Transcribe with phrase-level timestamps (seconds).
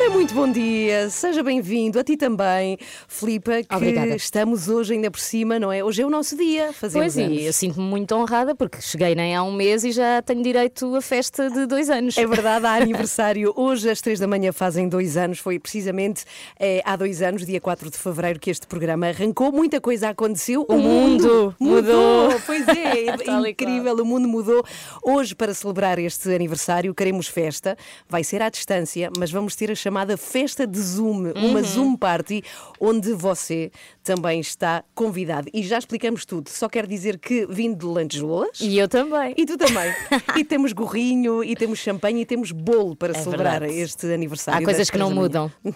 [0.00, 4.16] Ora, muito bom dia, seja bem-vindo, a ti também, Filipa, que Obrigada.
[4.16, 5.84] estamos hoje ainda por cima, não é?
[5.84, 7.42] Hoje é o nosso dia, fazemos Pois e anos.
[7.42, 11.02] eu sinto-me muito honrada porque cheguei nem há um mês e já tenho direito à
[11.02, 12.16] festa de dois anos.
[12.16, 13.52] É verdade, há aniversário.
[13.54, 15.38] Hoje, às três da manhã, fazem dois anos.
[15.38, 16.24] Foi precisamente
[16.58, 19.52] eh, há dois anos, dia 4 de fevereiro, que este programa arrancou.
[19.52, 20.64] Muita coisa aconteceu.
[20.66, 22.40] O mundo mudou.
[22.46, 23.94] Pois é, Tal e incrível.
[23.96, 24.64] O mundo mudou.
[25.02, 27.76] Hoje, para celebrar este aniversário, queremos festa.
[28.08, 31.50] Vai ser à distância, mas vamos ter a chamada Festa de Zoom, Uhum.
[31.50, 32.42] uma Zoom Party,
[32.80, 33.70] onde você
[34.02, 35.48] também está convidado.
[35.52, 36.48] E já explicamos tudo.
[36.48, 38.60] Só quero dizer que vindo de Langeloas.
[38.60, 39.34] E eu também.
[39.36, 39.92] E tu também.
[40.36, 43.80] e temos gorrinho, e temos champanhe, e temos bolo para É celebrar verdade.
[43.80, 44.60] este aniversário.
[44.60, 45.50] Há coisas que não mudam.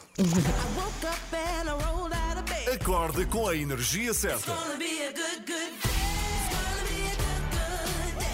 [2.74, 4.52] Acorde com a energia certa.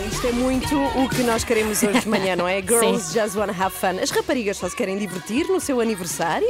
[0.00, 2.60] Isto é muito o que nós queremos hoje de manhã, não é?
[2.64, 4.00] Girls just wanna have fun.
[4.02, 6.48] As raparigas só se querem divertir no seu aniversário.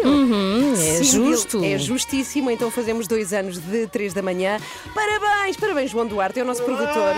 [0.78, 1.62] é justo.
[1.64, 2.50] É justíssimo.
[2.50, 4.58] Então fazemos dois anos de três da manhã.
[4.94, 7.14] Parabéns, parabéns, João Duarte, é o nosso produtor.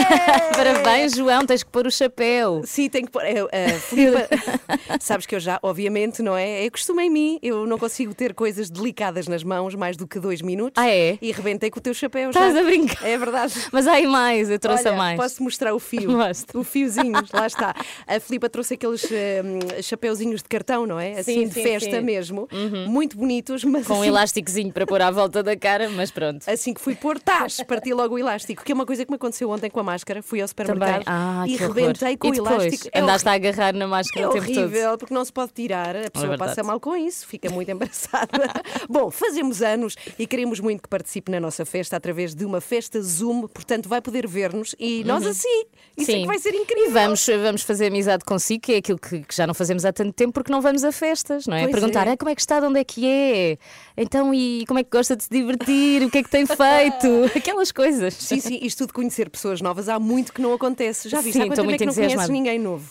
[0.56, 2.62] Parabéns, João, tens que pôr o chapéu.
[2.64, 3.22] Sim, tem que pôr.
[3.24, 4.28] É, Filipa,
[5.00, 6.64] sabes que eu já, obviamente, não é?
[6.64, 7.38] É costume em mim.
[7.42, 10.82] Eu não consigo ter coisas delicadas nas mãos mais do que dois minutos.
[10.82, 11.18] Ah, é?
[11.20, 12.60] E rebentei com o teu chapéu Estás já.
[12.60, 13.06] a brincar.
[13.06, 13.54] É verdade.
[13.70, 15.16] Mas há aí mais, eu trouxe Olha, a mais.
[15.20, 16.10] Posso mostrar o fio?
[16.12, 16.58] Mostra.
[16.58, 17.74] O fiozinho, lá está.
[18.06, 21.18] A Filipa trouxe aqueles hum, chapeuzinhos de cartão, não é?
[21.20, 21.96] Assim, Sim, de festa sim.
[21.98, 22.02] Uhum.
[22.04, 22.48] mesmo.
[22.88, 26.48] Muito bonitos, mas Com um assim, elásticozinho para pôr à volta da cara, mas pronto.
[26.48, 28.64] assim que fui pôr, tás, parti logo o elástico.
[28.64, 30.22] Que é uma coisa que me aconteceu ontem com a máscara.
[30.22, 32.88] Fui ao supermercado Ah, e rebentei com e o elástico.
[32.92, 33.50] É Andaste a horrível.
[33.50, 34.58] agarrar na máscara É o tempo todo.
[34.58, 35.96] horrível, porque não se pode tirar.
[35.96, 36.50] A pessoa verdade.
[36.50, 38.28] passa mal com isso, fica muito embaraçada.
[38.88, 43.00] Bom, fazemos anos e queremos muito que participe na nossa festa através de uma festa
[43.00, 45.55] Zoom, portanto vai poder ver-nos e nós assim.
[45.96, 46.18] Isso é Uhum.
[46.18, 46.20] Sim.
[46.22, 46.86] que vai ser incrível.
[46.86, 49.92] E vamos, vamos fazer amizade consigo, que é aquilo que, que já não fazemos há
[49.92, 51.62] tanto tempo porque não vamos a festas, não é?
[51.62, 52.12] Pois Perguntar é.
[52.12, 53.56] "Ah, como é que está, de onde é que é?
[53.96, 56.02] Então, e como é que gosta de se divertir?
[56.02, 57.30] O que é que tem feito?
[57.34, 58.12] Aquelas coisas.
[58.14, 61.08] Sim, sim, isto de conhecer pessoas novas há muito que não acontece.
[61.08, 61.38] Já viste?
[61.38, 62.84] Sim, há quanto tempo é que não conheces ninguém novo?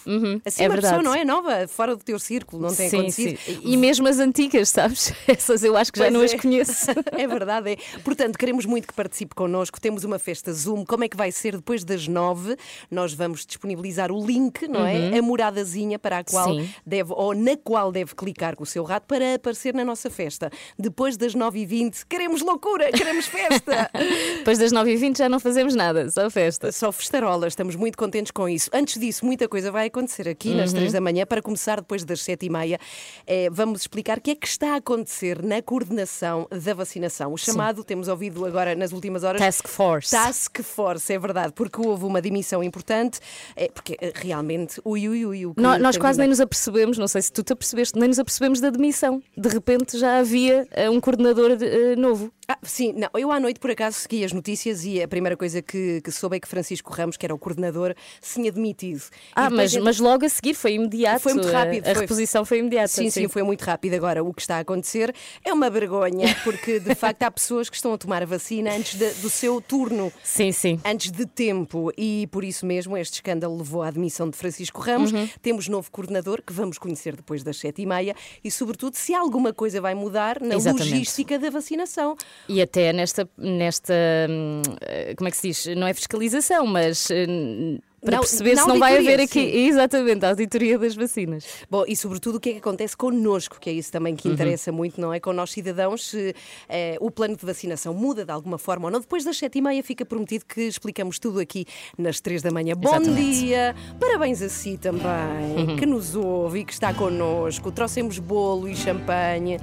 [0.44, 1.04] Assim, é uma pessoa verdade.
[1.04, 3.38] não é nova, fora do teu círculo, não tem sim, acontecido.
[3.38, 3.60] sim.
[3.64, 5.14] E mesmo as antigas, sabes?
[5.28, 6.26] Essas eu acho que já Pois não é.
[6.26, 6.86] as conheço.
[7.16, 7.78] É verdade, é.
[8.04, 9.80] Portanto, queremos muito que participe connosco.
[9.80, 10.84] Temos uma festa Zoom.
[10.86, 12.55] Como é que vai ser depois das nove?
[12.90, 15.18] Nós vamos disponibilizar o link, não é?
[15.18, 16.66] A moradazinha para a qual Uhum.
[16.66, 16.70] Sim.
[16.86, 20.50] deve, ou na qual deve clicar com o seu rato para aparecer na nossa festa.
[20.78, 23.90] Depois das nove e vinte, queremos loucura, queremos festa.
[24.38, 26.72] Depois das 9h20 já não fazemos nada, só festa.
[26.72, 28.70] Só festarola, estamos muito contentes com isso.
[28.74, 30.78] Antes disso, muita coisa vai acontecer aqui nas Uhum.
[30.78, 31.26] três da manhã.
[31.26, 32.80] Para começar, depois das sete e meia,
[33.26, 37.34] eh, vamos explicar o que é que está a acontecer na coordenação da vacinação.
[37.34, 39.42] O chamado, temos ouvido agora nas últimas horas.
[39.42, 40.12] Task Force.
[40.12, 43.20] Task Force, é verdade, porque houve uma dimissão importante,
[43.56, 45.46] eh, porque eh, realmente, ui, ui, ui.
[45.46, 48.20] o Nós tem quase nem nos apercebemos, não sei se tu te apercebeste, nem nos
[48.20, 49.22] apercebemos da demissão.
[49.38, 52.32] De repente já havia eh, um coordenador eh, novo.
[52.48, 55.62] Ah, sim, não, eu à noite por acaso segui as notícias e a primeira coisa
[55.64, 59.02] que, que soube é que Francisco Ramos, que era o coordenador, se tinha demitido.
[59.36, 61.22] Ah, mas, mas logo a seguir foi imediato.
[61.22, 62.02] Foi muito rápido, A, foi.
[62.02, 62.88] reposição foi imediata.
[62.90, 63.96] Sim, sim, foi muito rápido.
[63.96, 65.14] Agora, o que está a acontecer
[65.44, 68.94] é uma vergonha, porque de facto há pessoas que estão a tomar a vacina antes
[68.96, 70.14] de- do seu turno.
[70.24, 70.80] Sim, sim.
[70.86, 75.12] Antes de tempo, e por isso mesmo este escândalo levou à admissão de Francisco Ramos.
[75.12, 75.28] Uhum.
[75.42, 79.52] Temos novo coordenador que vamos conhecer depois das sete e meia e, sobretudo, se alguma
[79.52, 80.92] coisa vai mudar na Exatamente.
[80.92, 82.16] logística da vacinação.
[82.48, 83.94] E até nesta, nesta
[84.30, 85.66] hum, eh, como é que se diz?
[85.76, 89.40] Não é fiscalização, mas hum, para Na- perceber na se não vai haver aqui.
[89.52, 89.66] sim.
[89.68, 91.44] Exatamente, a auditoria das vacinas.
[91.72, 94.18] Bom, e sobretudo o que é que acontece connosco, que é isso também Uhum.
[94.18, 95.20] que interessa muito, não é?
[95.20, 96.36] Com nós cidadãos, se
[96.70, 99.00] eh, o plano de vacinação muda de alguma forma ou não.
[99.00, 101.66] Depois das sete e meia fica prometido que explicamos tudo aqui
[101.98, 102.76] nas três da manhã.
[102.76, 103.22] Bom Exatamente.
[103.22, 103.32] Uhum.
[103.32, 103.76] dia!
[104.00, 107.72] Parabéns a si também, que nos ouve e que está connosco.
[107.72, 109.58] Trouxemos bolo e champanhe.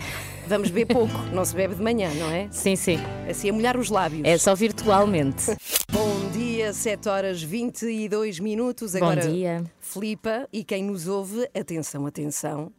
[0.52, 2.46] Vamos beber pouco, não se bebe de manhã, não é?
[2.50, 2.99] Sim, sim.
[3.26, 4.20] Assim a molhar os lábios.
[4.22, 5.46] É só virtualmente.
[5.90, 8.94] Bom dia, 7 horas 22 minutos.
[8.94, 9.64] Agora, dia.
[9.81, 12.70] Filipa e quem nos ouve, atenção, atenção.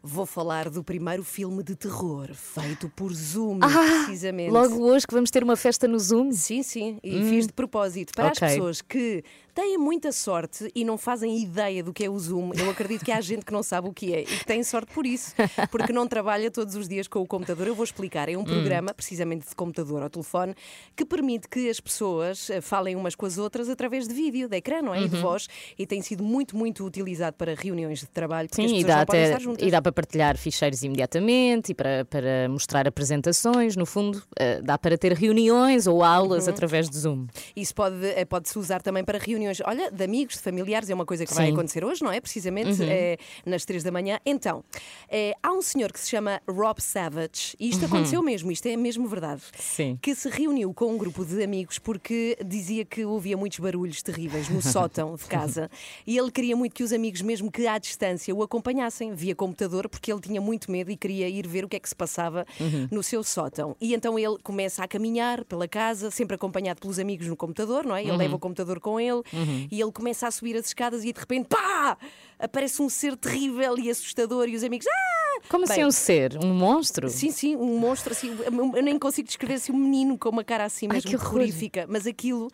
[0.00, 4.52] Vou falar do primeiro filme de terror feito por Zoom, precisamente.
[4.52, 6.30] Logo hoje que vamos ter uma festa no Zoom.
[6.30, 8.46] Sim, sim, e fiz de propósito para ok.
[8.46, 9.24] as pessoas que
[9.56, 12.52] têm muita sorte e não fazem ideia do que é o Zoom.
[12.54, 14.92] Eu acredito que há gente que não sabe o que é e que tem sorte
[14.92, 15.34] por isso,
[15.70, 17.66] porque não trabalha todos os dias com o computador.
[17.66, 18.28] Eu vou explicar.
[18.28, 20.54] É um programa, precisamente de computador ou telefone,
[20.94, 24.56] que permite que as pessoas eh, falem umas com as outras através de vídeo, de
[24.58, 25.00] ecrã, não é?
[25.02, 25.48] E de voz.
[25.78, 28.94] E tem sido muito, muito utilizado para reuniões de trabalho, porque as Sim, e pessoas
[28.94, 29.66] dá, não podem até, estar juntas.
[29.66, 33.74] e dá para partilhar ficheiros imediatamente e para, para mostrar apresentações.
[33.74, 36.50] No fundo, eh, dá para ter reuniões ou aulas Uhum.
[36.52, 37.26] através de Zoom.
[37.54, 41.06] Isso pode, eh, pode-se usar também para reuniões, olha, de amigos, de familiares, é uma
[41.06, 41.52] coisa que vai Sim.
[41.52, 42.20] acontecer hoje, não é?
[42.20, 44.18] Precisamente eh, nas três da manhã.
[44.24, 44.64] Então,
[45.08, 48.76] eh, há um senhor que se chama Rob Savage, e isto aconteceu mesmo, isto é
[48.76, 49.42] mesmo verdade.
[49.58, 49.98] Sim.
[50.00, 54.48] Que se reuniu com um grupo de amigos porque dizia que ouvia muitos barulhos terríveis
[54.48, 55.70] no sótão de casa
[56.06, 59.88] e ele queria muito que os amigos, mesmo que à distância, o acompanhassem via computador,
[59.88, 62.46] porque ele tinha muito medo e queria ir ver o que é que se passava
[62.90, 63.76] no seu sótão.
[63.80, 67.96] E então ele começa a caminhar pela casa, sempre acompanhado pelos amigos no computador, não
[67.96, 68.02] é?
[68.02, 69.22] Ele leva o computador com ele
[69.70, 71.96] e ele começa a subir as escadas e de repente, pá!
[72.38, 75.40] Aparece um ser terrível e assustador e os amigos, ah!
[75.48, 76.36] Como assim um ser?
[76.42, 77.08] Um monstro?
[77.08, 78.36] Sim, sim, um monstro assim.
[78.74, 81.30] Eu nem consigo descrever assim um menino com uma cara assim Ai, mesmo que horror.
[81.30, 81.86] terrorífica.
[81.88, 82.50] Mas aquilo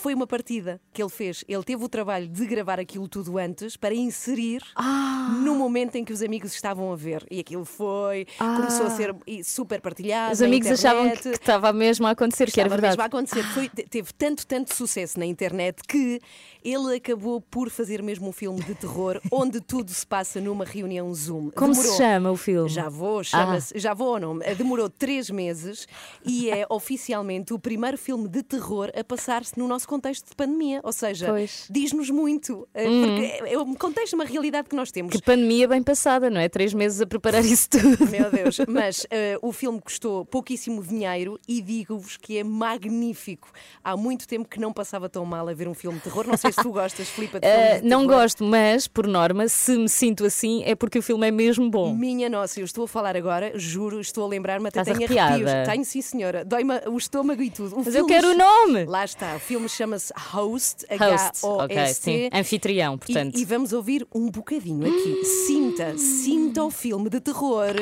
[0.00, 1.44] foi uma partida que ele fez.
[1.48, 5.38] Ele teve o trabalho de gravar aquilo tudo antes para inserir Ah.
[5.44, 7.24] no momento em que os amigos estavam a ver.
[7.30, 10.30] E aquilo foi, começou a ser e, super partilhado.
[10.30, 10.32] Ah.
[10.32, 12.92] Os amigos achavam que, que estava mesmo a acontecer, que era Estava verdade.
[12.92, 13.42] mesmo a acontecer.
[13.54, 16.20] Foi- te- teve tanto, tanto sucesso na internet que
[16.64, 21.12] ele acabou por fazer mesmo um filme de terror onde tudo se passa numa reunião
[21.14, 21.50] Zoom.
[21.50, 22.68] Como Demorou- se chama o filme?
[22.68, 24.38] já vou, chama-se, já vou ou não?
[24.56, 25.86] Demorou três meses
[26.24, 30.80] e é oficialmente o primeiro filme de terror a passar-se no nosso contexto de pandemia.
[30.84, 31.26] Ou seja,
[31.68, 32.66] diz-nos muito.
[32.72, 35.12] eh, Porque é um contexto, uma realidade que nós temos.
[35.12, 36.48] Que pandemia bem passada, não é?
[36.48, 38.08] Três meses a preparar isso tudo.
[38.08, 43.50] Meu Deus, mas eh, o filme custou pouquíssimo dinheiro e digo-vos que é magnífico.
[43.82, 46.26] Há muito tempo que não passava tão mal a ver um filme de terror.
[46.26, 49.88] Não sei se tu gostas, Filipe, de Uh, não gosto, mas, por norma, se me
[49.88, 51.92] sinto assim, é porque o filme é mesmo bom.
[51.94, 55.50] Minha nossa, eu estou a falar agora, juro, estou a lembrar-me, até Estás tenho arrepiada?
[55.50, 55.68] arrepios.
[55.72, 56.44] Tenho, sim, senhora.
[56.44, 57.74] Dói-me o estômago e tudo.
[57.76, 58.84] O Mas eu filme quero o nome!
[58.84, 62.02] Lá está, o filme chama-se Host, Host, ok, H-O-S-T.
[62.02, 62.28] sim.
[62.32, 63.38] Anfitrião, E, portanto.
[63.38, 65.24] e vamos ouvir um bocadinho aqui.
[65.46, 67.74] Sinta, sinta o filme de terror.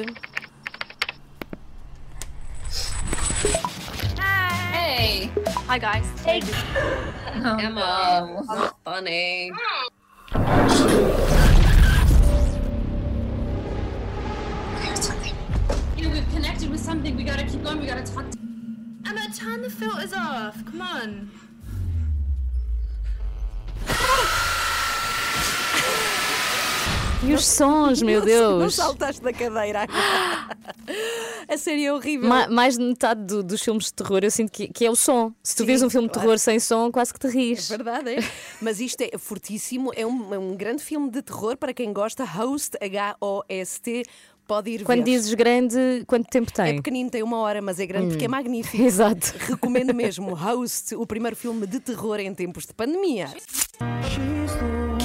[4.72, 5.30] Hey.
[5.68, 6.06] Hi guys.
[6.24, 6.40] Hey.
[7.60, 8.42] Emma.
[8.48, 9.50] How funny.
[15.96, 17.16] You know, we've connected with something.
[17.16, 17.80] We gotta keep going.
[17.80, 18.30] We gotta talk.
[18.30, 18.38] To-
[19.06, 20.54] Emma, turn the filters off.
[20.66, 21.30] Come on.
[27.20, 28.74] E os sons, meu Não Deus!
[28.76, 29.86] saltaste da cadeira.
[31.48, 32.28] A série é horrível.
[32.28, 34.94] Ma- mais de metade do- dos filmes de terror eu sinto que, que é o
[34.96, 35.32] som.
[35.42, 37.68] Se tu Sim, vês um filme de terror sem som, quase que te rires.
[37.68, 38.18] Verdade, é?
[38.62, 42.24] Mas isto é fortíssimo, é um, é um grande filme de terror para quem gosta.
[42.24, 44.04] Host, H-O-S-T,
[44.48, 45.04] pode ir Quando ver.
[45.12, 46.76] dizes grande, quanto tempo É tem?
[46.76, 48.76] pequenino, tem uma hora, mas é grande porque é magnífico.
[48.82, 49.34] Exato.
[49.38, 53.28] Recomendo mesmo Host, o primeiro filme de terror em tempos de pandemia.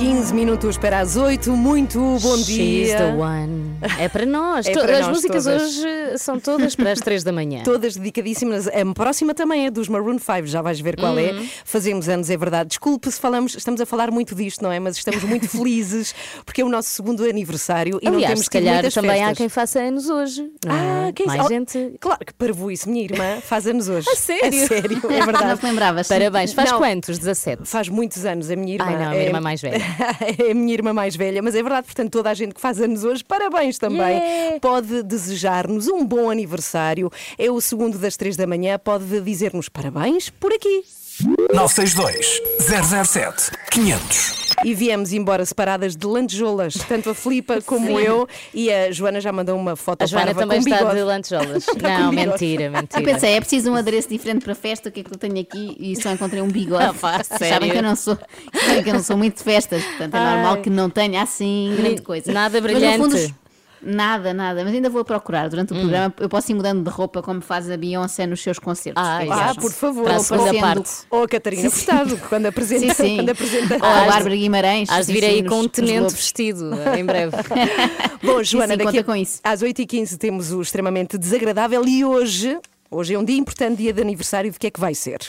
[0.03, 2.97] 15 minutos para as 8, muito bom She's dia.
[2.97, 3.71] the one.
[3.97, 4.65] É para nós.
[4.73, 5.61] É para As nós músicas todas.
[5.77, 7.63] hoje são todas para as 3 da manhã.
[7.63, 8.67] Todas dedicadíssimas.
[8.67, 11.19] A próxima também é dos Maroon 5, já vais ver qual Uhum.
[11.19, 11.43] é.
[11.63, 12.67] Fazemos anos, é verdade.
[12.69, 14.79] Desculpe se falamos, estamos a falar muito disto, não é?
[14.79, 16.13] Mas estamos muito felizes
[16.45, 19.27] porque é o nosso segundo aniversário e não Aliás, temos se calhar muitas também há
[19.27, 19.37] festas.
[19.37, 20.49] quem faça anos hoje.
[20.65, 21.07] não é?
[21.07, 21.53] Ah, quem Mais sabe?
[21.53, 21.95] gente.
[22.01, 22.89] Claro que parvo isso.
[22.89, 24.09] Minha irmã faz anos hoje.
[24.09, 24.63] A sério?
[24.63, 25.59] A sério, é Não verdade.
[25.61, 26.07] te lembravas?
[26.09, 26.51] Parabéns.
[26.51, 26.77] Faz Não.
[26.79, 27.17] quantos?
[27.17, 27.61] 17.
[27.65, 28.85] Faz muitos anos a minha irmã.
[28.87, 29.92] Ai, não, a minha irmã mais velha.
[30.37, 32.79] É a minha irmã mais velha, mas é verdade, portanto, toda a gente que faz
[32.79, 34.17] anos hoje, parabéns também.
[34.17, 34.59] Yeah.
[34.59, 37.11] Pode desejar-nos um bom aniversário.
[37.37, 40.83] É o segundo das três da manhã, pode dizer-nos parabéns por aqui.
[41.53, 42.41] 962
[43.05, 44.42] 007 500.
[44.63, 49.31] E viemos embora separadas de lantejoulas, tanto a Filipa como eu, e a Joana já
[49.31, 50.95] mandou uma foto A Joana também com está bigode.
[50.97, 51.65] de lantejoulas.
[51.81, 52.15] Não, bigode.
[52.29, 53.01] mentira, Eu mentira.
[53.03, 55.39] pensei, é preciso um adereço diferente para a festa, o que é que eu tenho
[55.39, 55.75] aqui?
[55.79, 56.83] E só encontrei um bigode.
[56.83, 57.71] Ah, pá, Sabem sério?
[57.71, 58.17] que eu não sou,
[58.53, 60.33] sabem que eu não sou muito de festas, portanto é Ai.
[60.35, 62.31] normal que não tenha assim grande coisa.
[62.31, 63.25] Nada Mas, no fundo, brilhante.
[63.31, 63.42] os-
[63.85, 66.13] Nada, nada, mas ainda vou procurar durante o programa.
[66.19, 69.03] Eu posso ir mudando de roupa como faz a Beyoncé nos seus concertos.
[69.05, 70.03] Ah, é Ah, por favor.
[70.05, 70.91] Para a ou segunda parecendo- parte.
[71.09, 71.69] Ou a Catarina Sim.
[71.69, 72.93] Furtado, quando apresenta.
[72.93, 73.15] Sim, sim.
[73.17, 74.89] Quando apresenta Ou a Bárbara Guimarães.
[74.89, 77.35] Hás de vir aí com um tenente vestido em breve.
[78.23, 79.39] Bom, Joana, sim, daqui com isso.
[79.43, 82.57] às 8h15 temos o extremamente desagradável e hoje,
[82.89, 85.19] hoje é um dia importante, dia de aniversário, de que é que vai ser?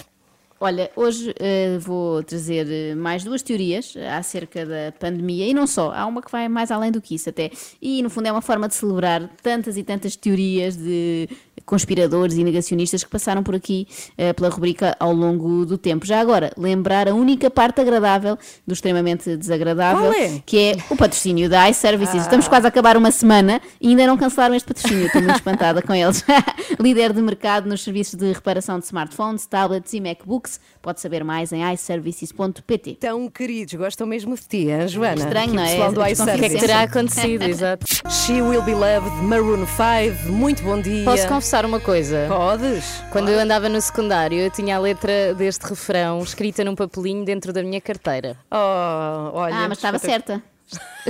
[0.66, 5.66] Olha, hoje eh, vou trazer eh, mais duas teorias eh, acerca da pandemia e não
[5.66, 7.50] só, há uma que vai mais além do que isso até.
[7.83, 11.28] E no fundo é uma forma de celebrar tantas e tantas teorias de
[11.64, 16.06] conspiradores e negacionistas que passaram por aqui eh, pela rubrica ao longo do tempo.
[16.06, 20.42] Já agora, lembrar a única parte agradável do extremamente desagradável, é?
[20.44, 22.23] que é o patrocínio da iServices.
[22.23, 25.06] Estamos quase a acabar uma semana e ainda não cancelaram este patrocínio.
[25.06, 26.25] Estou muito espantada com eles.
[26.78, 30.61] Líder de mercado nos serviços de reparação de smartphones, tablets e MacBooks.
[30.83, 32.99] Pode saber mais em iServices.pt.
[33.00, 35.23] Tão queridos, gostam mesmo de ti, hein, Joana?
[35.23, 35.88] Estranho, não é?
[35.88, 35.94] O
[36.38, 37.42] que é que terá acontecido?
[37.49, 37.87] Exato.
[38.11, 41.04] She Will Be Loved, Maroon 5, muito bom dia.
[41.04, 42.25] Posso confessar uma coisa?
[42.26, 43.04] Podes?
[43.12, 47.52] Quando eu andava no secundário, eu tinha a letra deste refrão escrita num papelinho dentro
[47.52, 48.37] da minha carteira.
[48.50, 49.54] Oh, olha.
[49.54, 50.42] Ah, mas estava certa.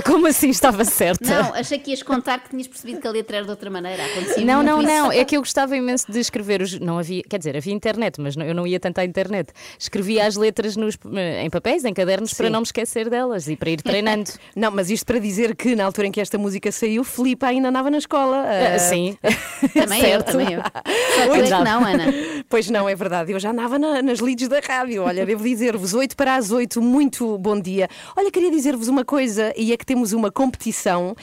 [0.05, 1.23] Como assim estava certa?
[1.43, 4.03] Não, achei que ias contar que tinhas percebido que a letra era de outra maneira.
[4.05, 4.91] Acontecia Não, não, isso.
[4.91, 5.11] não.
[5.11, 6.77] É que eu gostava imenso de escrever os.
[6.79, 9.53] Não havia, quer dizer, havia internet, mas não- eu não ia tanto à internet.
[9.79, 10.97] Escrevia as letras nos,
[11.41, 12.51] em papéis, em cadernos, para Sim.
[12.51, 14.29] não me esquecer delas e para ir treinando.
[14.55, 17.69] Não, mas isto para dizer que na altura em que esta música saiu, Filipe ainda
[17.69, 18.45] andava na escola.
[18.45, 19.17] Ah, sim.
[19.73, 20.31] Também eu, Certo.
[20.31, 20.61] também eu.
[21.15, 21.63] Só que Exato.
[21.63, 22.05] não, Ana.
[22.49, 23.31] Pois não, é verdade.
[23.31, 25.03] Eu já andava na- nas leads da rádio.
[25.03, 27.87] Olha, devo dizer-vos, 8 para as 8, muito bom dia.
[28.15, 31.15] Olha, queria dizer-vos uma coisa, e é que temos uma competição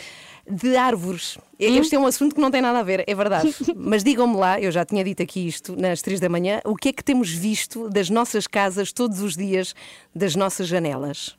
[0.49, 1.38] de árvores.
[1.59, 3.55] Este é um assunto que não tem nada a ver, é verdade.
[3.76, 6.88] Mas digam-me lá, eu já tinha dito aqui isto nas 3 da manhã, o que
[6.88, 9.75] é que temos visto das nossas casas todos os dias,
[10.14, 11.37] das nossas janelas?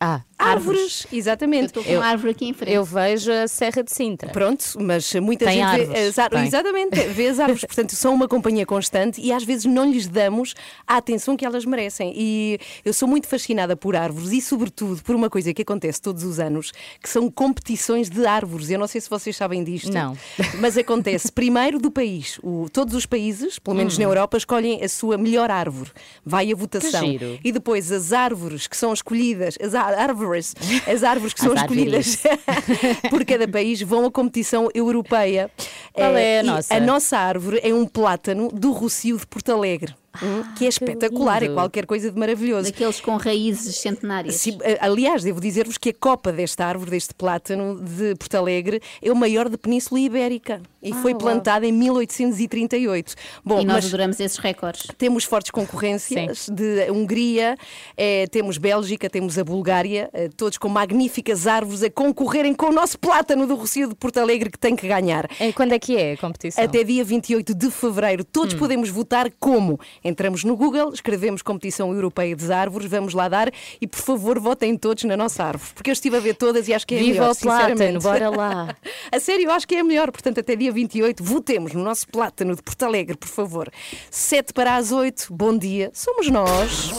[0.00, 1.66] Ah, Árvores, Eu exatamente.
[1.66, 2.74] estou com uma árvore aqui em frente.
[2.74, 4.28] eu vejo a Serra de Sintra.
[4.30, 6.40] Pronto, mas muita Tem gente vê árvores, as árvores.
[6.42, 6.48] tem.
[6.48, 7.64] Exatamente, vê as árvores.
[7.64, 10.54] Portanto, são uma companhia constante e às vezes não lhes damos
[10.86, 12.12] a atenção que elas merecem.
[12.14, 16.24] E eu sou muito fascinada por árvores e, sobretudo, por uma coisa que acontece todos
[16.24, 18.68] os anos, que são competições de árvores.
[18.68, 19.92] Eu não sei se vocês sabem disto.
[19.92, 20.14] Não.
[20.60, 22.38] Mas acontece primeiro do país.
[22.42, 25.90] O- todos os países, pelo menos na Europa, escolhem a sua melhor árvore.
[26.24, 27.02] Vai a votação.
[27.02, 27.12] Hum.
[27.12, 27.38] giro.
[27.42, 30.54] E depois as árvores que são escolhidas, as á- árvores,
[30.86, 32.22] as árvores que são As escolhidas
[33.08, 35.50] por cada país vão à competição europeia.
[35.92, 36.74] Qual Eh, é a e nossa?
[36.74, 41.42] A nossa árvore é um plátano do Rocio de Porto Alegre, hum, que é espetacular,
[41.42, 41.54] é lindo.
[41.54, 42.70] qualquer coisa de maravilhoso.
[42.70, 44.36] Daqueles com raízes centenárias.
[44.36, 48.80] Sim, eh, aliás, devo dizer-vos que a copa desta árvore, deste plátano de Porto Alegre,
[49.02, 51.20] é o maior da Península Ibérica e foi uau.
[51.20, 53.14] plantada em 1838.
[53.44, 54.86] Bom, e nós mas adoramos esses recordes.
[54.98, 57.56] temos fortes concorrências de Hungria,
[57.96, 62.72] eh, temos Bélgica, temos a Bulgária, eh, todos com magníficas árvores a concorrerem com o
[62.72, 65.28] nosso plátano do Rocio de Porto Alegre que tem que ganhar.
[65.40, 66.62] É, quando é que é a competição?
[66.62, 69.80] Até dia 28 de fevereiro, todos podemos votar como?
[70.04, 74.76] Entramos no Google, escrevemos Competição Europeia das Árvores, vamos lá dar e por favor votem
[74.76, 77.00] todos na nossa árvore, porque eu estive a ver todas e acho que é a
[77.00, 78.02] Viva melhor, o plátano, sinceramente.
[78.02, 78.76] bora lá.
[79.10, 82.06] A sério, eu acho que é a melhor, portanto até dia 28 votemos no nosso
[82.08, 83.70] plátano de Porto Alegre, por favor.
[84.10, 86.90] 7 para as 8, bom dia, somos nós.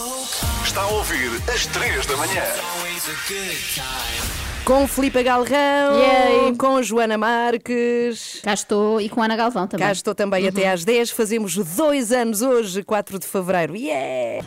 [0.66, 2.44] Está a ouvir às 3 da manhã.
[4.66, 8.42] Com Filipe Galrão, com Joana Marques.
[8.44, 9.86] Cá estou e com Ana Galvão também.
[9.86, 11.12] Cá estou também até às 10.
[11.12, 13.76] Fazemos dois anos hoje, 4 de fevereiro.
[13.76, 14.44] Yeah!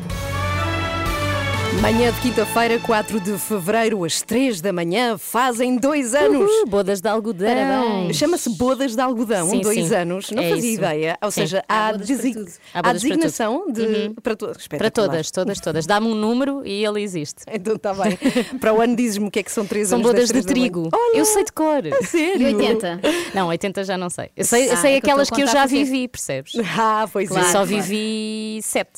[1.80, 6.50] Manhã de quinta-feira, 4 de fevereiro, às 3 da manhã, fazem dois anos.
[6.50, 8.12] Uhul, bodas de algodão.
[8.12, 9.94] Chama-se bodas de algodão, Sim, dois sim.
[9.94, 10.30] anos.
[10.32, 10.80] Não É fazia isso.
[10.80, 11.18] ideia.
[11.23, 11.42] Ou Sim.
[11.42, 11.92] seja, Há há, para.
[11.92, 14.11] Há há bodas para designação de.
[14.20, 14.90] Para, to- Para espetacular.
[15.08, 15.87] todas, todas, todas.
[15.87, 17.44] Dá-me um número e ele existe.
[17.58, 18.18] Então está bem.
[18.61, 20.49] Para o ano dizes-me o que é que são três São anos das bodas de
[20.52, 20.88] trigo.
[20.92, 21.82] Olha, Eu sei de cor.
[22.04, 22.42] sério?
[22.49, 23.00] E 80?
[23.35, 24.30] Não, 80 já não sei.
[24.37, 26.52] Eu sei, Ah, sei é que eu aquelas que eu já vivi, percebes?
[26.76, 27.44] Ah, pois Claro.
[27.44, 27.47] é.
[27.47, 27.66] Só claro.
[27.66, 28.90] vivi 7.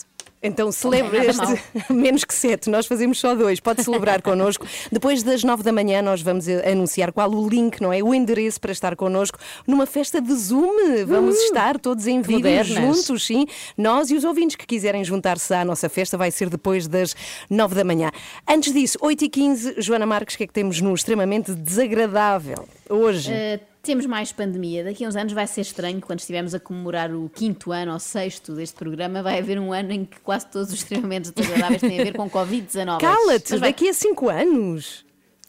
[0.42, 1.42] Então celebra este
[1.92, 3.60] menos que sete, nós fazemos só dois.
[3.60, 4.66] Pode celebrar connosco.
[4.90, 8.02] Depois das nove da manhã, nós vamos anunciar qual o link, não é?
[8.02, 11.04] O endereço para estar connosco numa festa de Zoom.
[11.06, 13.46] Vamos estar todos em vídeo juntos, sim.
[13.76, 17.14] Nós e os ouvintes que quiserem juntar-se à nossa festa vai ser depois das
[17.48, 18.10] nove da manhã.
[18.48, 22.66] Antes disso, 8 e 15 Joana Marques, o que é que temos no extremamente desagradável
[22.88, 23.30] hoje?
[23.30, 24.84] Uh, temos mais pandemia.
[24.84, 27.98] Daqui a uns anos vai ser estranho, quando estivermos a comemorar o quinto ano ou
[27.98, 32.00] sexto deste programa, vai haver um ano em que quase todos os extremamente desagradáveis têm
[32.00, 33.00] a ver com Covid-19.
[33.00, 35.04] Cala-te, vai- daqui a cinco anos.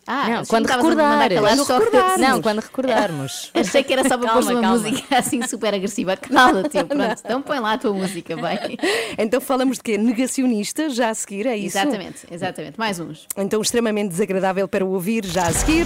[0.08, 1.40] Ah, Não, quando recordares.
[1.40, 2.20] Quando só que- recordares.
[2.28, 3.52] Não, quando recordarmos.
[3.54, 4.78] Achei que era só para Calma, pôr uma calma.
[4.90, 6.18] música assim super agressiva.
[6.18, 7.22] Cala-te, pronto.
[7.24, 8.78] Então põe lá a tua música, bem.
[9.18, 9.98] Então falamos de quê?
[10.00, 11.78] Negacionista, já a seguir, é isso?
[11.78, 12.80] Exatamente, exatamente.
[12.80, 13.28] Mais uns.
[13.38, 15.86] Então, extremamente desagradável para o ouvir já a seguir.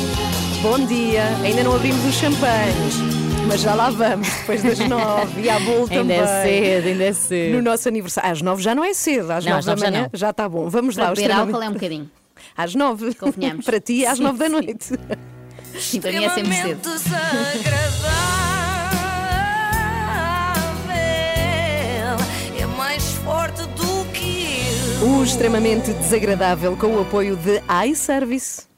[0.61, 1.23] Bom dia.
[1.43, 2.95] Ainda não abrimos os champanhes.
[3.47, 6.19] Mas já lá vamos, depois das nove e à Ainda também.
[6.19, 7.55] é cedo, ainda é cedo.
[7.55, 8.31] No nosso aniversário.
[8.31, 10.09] Às nove já não é cedo, às Não, nove da já manhã não.
[10.13, 10.69] já está bom.
[10.69, 12.11] Vamos Para lá, beber extremamente- álcool é um bocadinho.
[12.55, 13.13] Às nove.
[13.15, 13.65] Convenhamos.
[13.65, 14.85] Para ti, às Sim, nove da noite.
[15.79, 16.81] Sim, para mim é sempre cedo.
[16.81, 18.11] desagradável
[22.59, 24.57] é mais forte do que
[25.01, 25.07] eu.
[25.09, 28.70] O extremamente desagradável com o apoio de iService.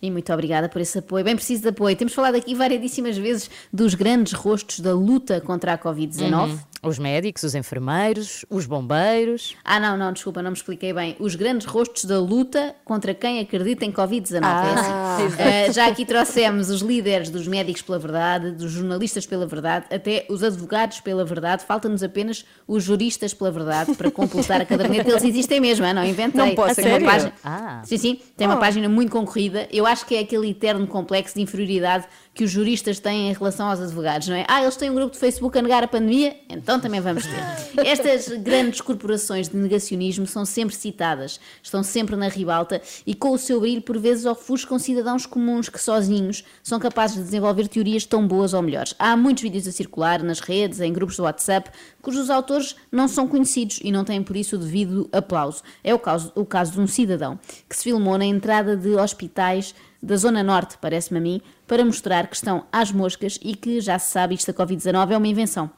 [0.00, 1.24] E muito obrigada por esse apoio.
[1.24, 1.96] Bem preciso de apoio.
[1.96, 6.58] Temos falado aqui variedíssimas vezes dos grandes rostos da luta contra a Covid-19.
[6.82, 9.56] Os médicos, os enfermeiros, os bombeiros.
[9.64, 11.16] Ah, não, não, desculpa, não me expliquei bem.
[11.18, 14.40] Os grandes rostos da luta contra quem acredita em Covid-19.
[14.42, 15.68] Ah, é assim.
[15.68, 20.24] Ah, já aqui trouxemos os líderes dos médicos pela verdade, dos jornalistas pela verdade, até
[20.28, 21.64] os advogados pela verdade.
[21.64, 25.10] Falta-nos apenas os juristas pela verdade para completar a caderneta.
[25.10, 26.46] Eles existem mesmo, ah, não inventei.
[26.48, 27.82] Não posso Tem uma página- Ah.
[27.84, 29.66] Sim, sim, tem uma página muito concorrida.
[29.72, 32.06] Eu acho que é aquele eterno complexo de inferioridade
[32.38, 34.46] que os juristas têm em relação aos advogados, não é?
[34.46, 37.34] Ah, eles têm um grupo de Facebook a negar a pandemia, então também vamos ter.
[37.84, 43.38] Estas grandes corporações de negacionismo são sempre citadas, estão sempre na ribalta e com o
[43.38, 48.24] seu brilho por vezes ofuscam cidadãos comuns que sozinhos são capazes de desenvolver teorias tão
[48.24, 48.94] boas ou melhores.
[49.00, 53.26] Há muitos vídeos a circular nas redes, em grupos do WhatsApp, cujos autores não são
[53.26, 55.64] conhecidos e não têm por isso o devido aplauso.
[55.82, 57.36] É o caso, o caso de um cidadão
[57.68, 62.26] que se filmou na entrada de hospitais da Zona Norte, parece-me a mim, para mostrar
[62.26, 65.70] que estão às moscas e que já se sabe isto da Covid-19 é uma invenção.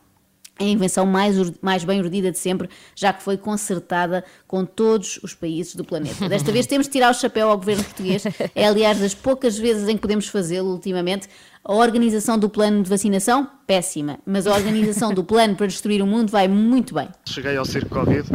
[0.59, 5.19] É a invenção mais, mais bem urdida de sempre, já que foi concertada com todos
[5.23, 6.29] os países do planeta.
[6.29, 8.25] Desta vez temos de tirar o chapéu ao governo português.
[8.55, 11.29] É, aliás, das poucas vezes em que podemos fazê-lo ultimamente.
[11.65, 14.19] A organização do plano de vacinação, péssima.
[14.27, 17.09] Mas a organização do plano para destruir o mundo vai muito bem.
[17.27, 18.29] Cheguei ao Circo Covid,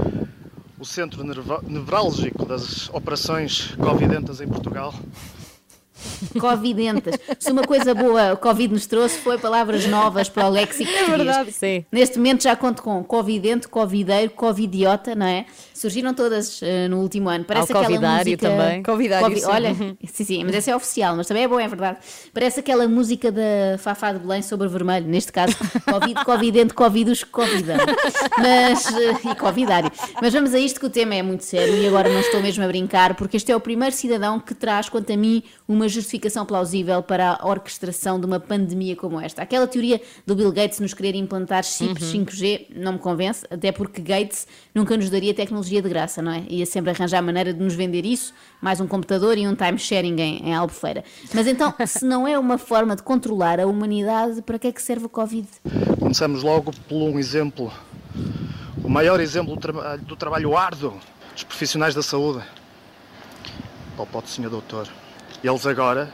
[0.79, 1.24] o centro
[1.63, 4.93] nevrálgico das operações covidentas em Portugal.
[6.39, 7.15] Covidentas.
[7.39, 11.55] Se uma coisa boa o Covid nos trouxe foi palavras novas para o léxico português.
[11.55, 11.85] Sim.
[11.91, 15.45] Neste momento já conto com Covidente, Covideiro, Covidiota, não é?
[15.73, 17.43] Surgiram todas eh, no último ano.
[17.45, 18.49] Parece Ao aquela Covidário música...
[18.49, 18.83] também.
[18.83, 19.47] Covidário, Covi- sim.
[19.47, 19.75] Olha,
[20.05, 21.97] sim, sim, mas esse é oficial, mas também é bom, é verdade.
[22.33, 25.55] Parece aquela música da Fafá de Belém sobre vermelho, neste caso,
[25.89, 27.77] Covid, Covidente, Covidus, Covidão.
[28.37, 29.91] Mas, eh, e Covidário.
[30.21, 32.63] Mas vamos a isto que o tema é muito sério e agora não estou mesmo
[32.63, 36.46] a brincar, porque este é o primeiro cidadão que traz, quanto a mim, uma justificação
[36.46, 39.41] plausível para a orquestração de uma pandemia como esta.
[39.41, 44.02] Aquela teoria do Bill Gates nos querer implantar chips 5G não me convence, até porque
[44.02, 46.43] Gates nunca nos daria tecnologia de graça, não é?
[46.50, 50.50] Ia sempre arranjar maneira de nos vender isso, mais um computador e um time-sharing em,
[50.50, 51.04] em Albufeira.
[51.34, 54.82] Mas então, se não é uma forma de controlar a humanidade, para que é que
[54.82, 55.48] serve o Covid?
[56.00, 57.71] Começamos logo por um exemplo,
[58.84, 60.93] o maior exemplo do, traba- do trabalho árduo
[61.34, 62.43] dos profissionais da saúde.
[63.98, 64.88] Popó do senhor doutor.
[65.47, 66.10] Eles agora,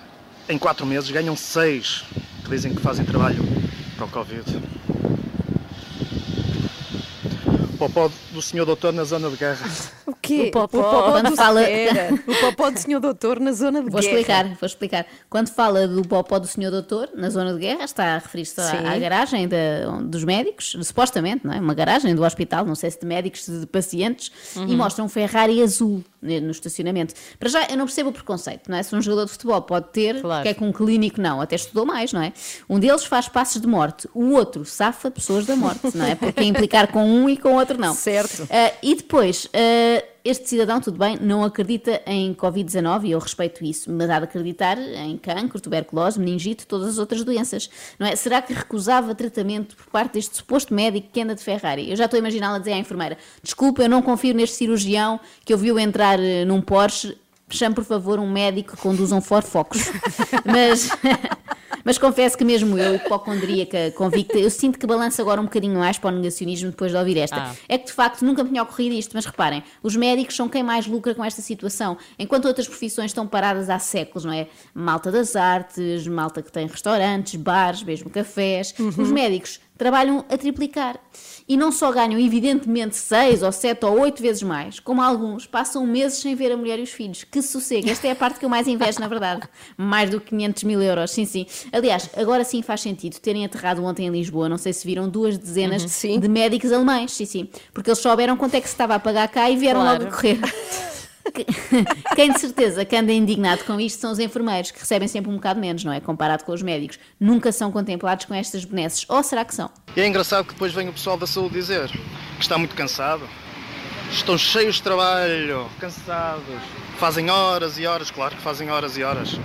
[0.50, 2.04] em quatro meses, ganham seis
[2.44, 3.41] que dizem que fazem trabalho
[3.96, 4.44] para o Covid.
[7.82, 9.65] Popó do senhor doutor na zona de guerra.
[10.12, 10.48] O quê?
[10.50, 12.10] O popó, quando do fala- Espera.
[12.28, 14.12] O popó do senhor doutor na zona de Vou guerra.
[14.13, 15.06] explicar, vou explicar.
[15.30, 18.98] Quando fala do popó do senhor doutor, na zona de guerra, está a referir-se à,
[19.00, 21.60] garagem da- dos médicos, supostamente, não é?
[21.62, 25.62] Uma garagem do hospital, não sei se de médicos, de pacientes, e mostra um Ferrari
[25.63, 27.13] azul né, no estacionamento.
[27.39, 28.84] Para já, eu não percebo o preconceito, não é?
[28.84, 30.41] Se um jogador de futebol pode ter, Claro.
[30.44, 31.39] porque é que um clínico não?
[31.41, 32.34] Até estudou mais, não é?
[32.70, 36.15] Um deles faz passos de morte, o outro safa pessoas da morte, não é?
[36.15, 37.94] Porque é implicar com um e com o outro não.
[37.94, 38.48] Certo.
[38.50, 43.64] Ah, e depois, ah, este cidadão, tudo bem, não acredita em Covid-19 e eu respeito
[43.64, 47.70] isso, mas há de acreditar em cancro, tuberculose, meningite, todas as outras doenças.
[47.98, 48.16] Não é?
[48.16, 51.90] Será que recusava tratamento por parte deste suposto médico que anda de Ferrari?
[51.90, 55.54] Eu já estou a imaginá-la dizer à enfermeira: desculpa, eu não confio neste cirurgião que
[55.54, 57.18] eu viu entrar eh, num Porsche.
[57.56, 59.92] Chame, por favor, um médico que conduza um Ford Focus.
[60.46, 60.90] mas.
[61.84, 65.98] Mas confesso que mesmo eu, hipocondríaca, convicta, eu sinto que balanço agora um bocadinho mais
[65.98, 67.38] para o negacionismo depois de ouvir esta.
[67.38, 67.56] Ah.
[67.68, 70.64] É que de facto nunca me tinha ocorrido isto, mas reparem, os médicos são quem
[70.64, 74.48] mais lucra com esta situação, enquanto outras profissões estão paradas há séculos, não é?
[74.74, 78.74] Malta das artes, malta que tem restaurantes, bares, mesmo cafés.
[78.98, 81.00] Os médicos trabalham a triplicar.
[81.50, 85.88] E não só ganham, evidentemente, seis ou sete ou oito vezes mais, como alguns passam
[85.88, 87.24] meses sem ver a mulher e os filhos.
[87.24, 87.89] Que sossego.
[87.89, 89.41] Esta é a parte que eu mais invejo, na verdade.
[89.76, 91.48] Mais do que 500 mil euros, sim, sim.
[91.74, 95.36] Aliás, agora sim faz sentido terem aterrado ontem em Lisboa, não sei se viram, duas
[95.36, 96.20] dezenas Sim.
[96.20, 97.50] de médicos alemães, sim, sim.
[97.74, 100.04] Porque eles souberam quanto é que se estava a pagar cá e vieram Claro.
[100.04, 100.39] logo correr.
[101.34, 101.46] Que-
[102.16, 105.36] Quem de certeza que anda indignado com isto são os enfermeiros, que recebem sempre um
[105.36, 106.00] bocado menos, não é?
[106.00, 107.00] Comparado com os médicos.
[107.20, 109.06] Nunca são contemplados com estas benesses.
[109.08, 109.70] Ou será que são?
[109.96, 113.28] E é engraçado que depois vem o pessoal da saúde dizer que está muito cansado.
[114.12, 116.44] Estão cheios de trabalho, cansados.
[116.98, 119.40] Fazem horas e horas, claro que fazem horas e horas.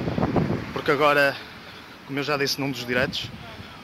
[0.73, 1.37] Porque agora,
[2.07, 3.31] como eu já disse num dos diretos,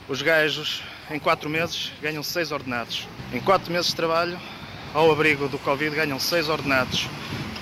[0.09, 3.07] Os gajos, em 4 meses, ganham 6 ordenados.
[3.33, 4.39] Em 4 meses de trabalho,
[4.93, 7.07] ao abrigo do Covid, ganham 6 ordenados.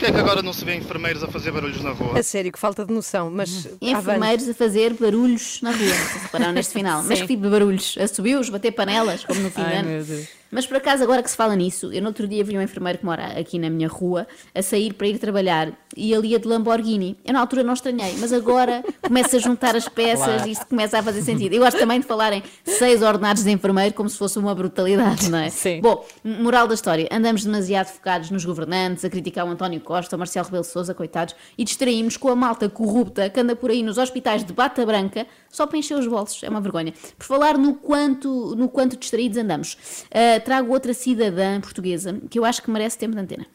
[0.00, 2.18] Porquê é que agora não se vê enfermeiros a fazer barulhos na rua?
[2.18, 3.66] A sério, que falta de noção, mas.
[3.66, 3.78] avante.
[3.82, 5.94] Enfermeiros a fazer barulhos na rua.
[5.94, 7.02] Se repararam neste final.
[7.10, 7.98] Mas que tipo de barulhos?
[8.00, 9.88] A subiu-os, bater panelas, como no fim Ai, ano.
[9.90, 10.40] meu Deus.
[10.50, 12.98] Mas por acaso, agora que se fala nisso, eu no outro dia vi um enfermeiro
[12.98, 16.48] que mora aqui na minha rua a sair para ir trabalhar e ele ia de
[16.48, 17.16] Lamborghini.
[17.24, 20.98] Eu na altura não estranhei, mas agora começa a juntar as peças e isto começa
[20.98, 21.54] a fazer sentido.
[21.54, 25.38] Eu gosto também de falarem seis ordenados de enfermeiro como se fosse uma brutalidade, não
[25.38, 25.50] é?
[25.50, 25.80] Sim.
[25.80, 30.44] Bom, moral da história: andamos demasiado focados nos governantes, a criticar o António Costa, Marcelo
[30.46, 34.44] Rebelo Souza, coitados, e distraímos com a malta corrupta que anda por aí nos hospitais
[34.44, 36.40] de bata branca só para encher os bolsos.
[36.44, 36.94] É uma vergonha.
[37.18, 39.76] Por falar no quanto, no quanto distraídos andamos,
[40.12, 43.46] ah, trago outra cidadã portuguesa que eu acho que merece tempo de antena.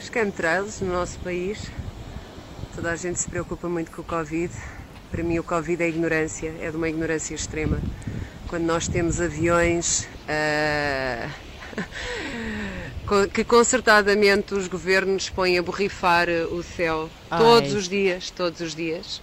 [0.00, 1.70] Os chemtrails no nosso país,
[2.74, 4.52] toda a gente se preocupa muito com o Covid.
[5.08, 7.78] Para mim, o Covid é ignorância, é de uma ignorância extrema.
[8.48, 11.80] Quando nós temos aviões co-
[13.32, 17.78] que concertadamente os governos põem a borrifar o céu todos Ai.
[17.78, 19.20] os dias, todos os dias.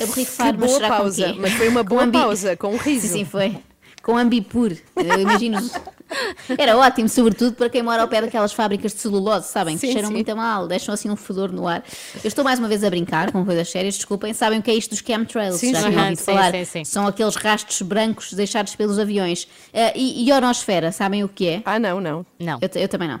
[0.00, 3.08] A borrifar, Que mas boa pausa, mas foi uma boa pausa, com um riso.
[3.08, 3.56] Sim, sim, foi.
[4.02, 4.76] Com ambipur.
[4.96, 5.58] Eu imagino.
[6.58, 9.76] Era ótimo, sobretudo para quem mora ao pé daquelas fábricas de celulose, sabem?
[9.76, 10.14] Que cheiram sim.
[10.14, 11.82] muito a mal, deixam assim um fedor no ar.
[12.22, 14.32] Eu estou mais uma vez a brincar com coisas sérias, desculpem.
[14.32, 15.56] Sabem o que é isto dos chemtrails?
[15.56, 15.90] Sim, Já sim.
[15.90, 16.52] tinham ouvido sim, falar?
[16.52, 16.84] sim, sim.
[16.84, 19.48] São aqueles rastros brancos deixados pelos aviões.
[19.72, 21.62] Ah, e, e ionosfera, sabem o que é?
[21.64, 22.26] Ah, não, não.
[22.38, 22.58] Não.
[22.60, 23.20] Eu, eu também não.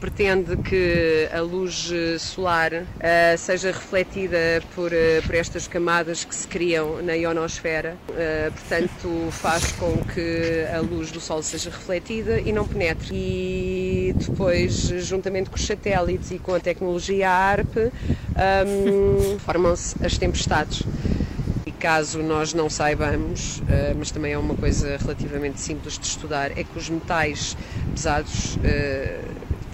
[0.00, 6.34] Pretende que a luz eh, solar eh, seja refletida por, eh, por estas camadas que
[6.34, 7.96] se criam na ionosfera.
[8.16, 13.08] Eh, portanto, faz com que a luz do Sol seja refletida e não penetre.
[13.12, 14.72] E depois,
[15.04, 20.82] juntamente com os satélites e com a tecnologia ARP, ahm, formam-se as tempestades.
[21.78, 23.62] Caso nós não saibamos,
[23.98, 27.54] mas também é uma coisa relativamente simples de estudar, é que os metais
[27.94, 28.56] pesados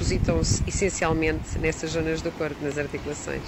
[0.03, 3.43] depositam-se essencialmente nessas zonas do corpo, nas articulações.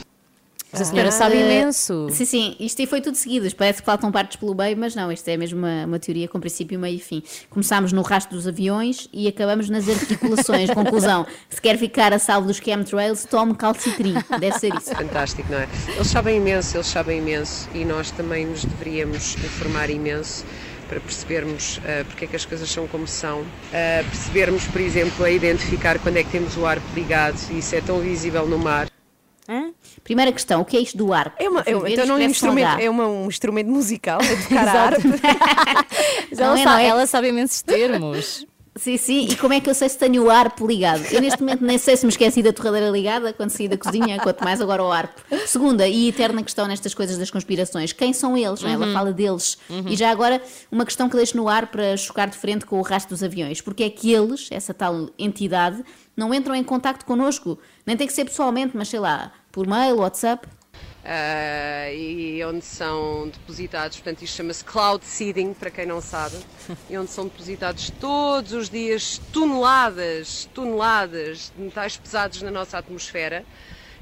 [0.72, 2.08] Mas a senhora sabe Ah, imenso.
[2.10, 3.48] Sim, sim, isto foi tudo seguido.
[3.54, 6.40] Parece que faltam partes pelo meio, mas não, isto é mesmo uma, uma teoria com
[6.40, 7.22] princípio, meio e fim.
[7.48, 10.70] Começámos no rastro dos aviões e acabamos nas articulações.
[10.74, 14.14] Conclusão: se quer ficar a salvo dos chemtrails, tome calcitrim.
[14.40, 14.92] Deve ser isso.
[14.92, 15.68] Fantástico, não é?
[15.94, 20.44] Eles sabem imenso, eles sabem imenso e nós também nos deveríamos informar imenso
[20.84, 23.44] para percebermos ah, porque é que as coisas são como são.
[23.72, 27.74] Ah, percebermos, por exemplo, a identificar quando é que temos o arco ligado e isso
[27.74, 28.88] é tão visível no mar.
[30.02, 31.34] Primeira questão: o que é isto do arco?
[31.42, 34.68] É uma, é, então não é um instrumento, é uma- um instrumento musical, é tocar
[34.68, 35.02] a harpa.
[36.36, 36.86] Ela, é, sabe, é?
[36.86, 38.46] ela sabe imensos termos.
[38.76, 41.04] Sim, sim, e como é que eu sei se tenho o arpo ligado?
[41.12, 44.18] Eu neste momento nem sei se me esqueci da torradeira ligada quando saí da cozinha,
[44.18, 45.22] quanto mais agora o arpo.
[45.46, 48.64] Segunda e eterna questão nestas coisas das conspirações: quem são eles?
[48.64, 48.72] é?
[48.72, 49.58] Ela fala deles.
[49.88, 52.82] E já agora, uma questão que deixo no ar para chocar de frente com o
[52.82, 55.84] rastro dos aviões: porque é que eles, essa tal entidade,
[56.16, 57.56] não entram em contacto connosco?
[57.86, 60.48] Nem tem que ser pessoalmente, mas sei lá, por mail, WhatsApp.
[61.06, 66.36] Ah, e onde são depositados, portanto isto chama-se cloud seeding, para quem não sabe,
[66.88, 73.44] e onde são depositados todos os dias toneladas, toneladas de metais pesados na nossa atmosfera,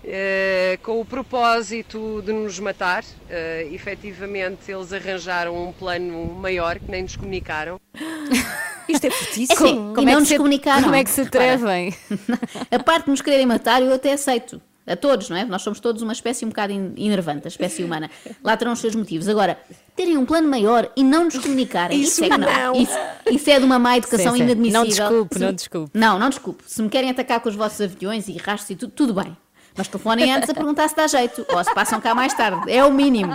[0.05, 3.05] eh, com o propósito de nos matar.
[3.29, 7.81] Eh, efetivamente eles arranjaram um plano maior que nem nos comunicaram.
[8.89, 9.65] Isto é É fortíssimo.
[9.65, 10.83] assim, Como e é não que nos se- comunicaram.
[10.85, 11.95] Como é que se atrevem?
[12.71, 14.61] A parte de nos quererem matar, eu até aceito.
[14.87, 15.45] A todos, não é?
[15.45, 18.11] Nós somos todos uma espécie um bocado enervante, a espécie humana.
[18.43, 19.29] Lá terão os seus motivos.
[19.29, 19.57] Agora,
[19.95, 22.53] terem um plano maior e não nos comunicarem, isso, Isso é que não.
[22.53, 22.75] não.
[22.81, 22.99] Isso,
[23.31, 24.45] isso é de uma má educação Sim, sim.
[24.45, 24.81] inadmissível.
[24.81, 25.91] Não desculpe, não desculpe.
[25.99, 26.65] Não, não desculpe.
[26.67, 29.37] Se me querem atacar com os vossos aviões e rastros e tudo, tudo bem.
[29.75, 31.47] Mas telefonem antes a perguntar se dá jeito.
[31.49, 32.71] Ou se passam cá mais tarde.
[32.71, 33.35] É o mínimo.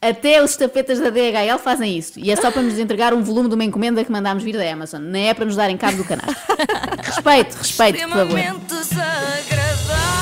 [0.00, 2.20] Até os tapetas da DHL fazem isso.
[2.20, 4.72] E é só para nos entregar um volume de uma encomenda que mandámos vir da
[4.72, 5.00] Amazon.
[5.02, 6.26] Nem é para nos darem cabo do canal.
[7.02, 8.38] Respeito, respeito, por favor.
[8.38, 10.19] Extremamente desagradável.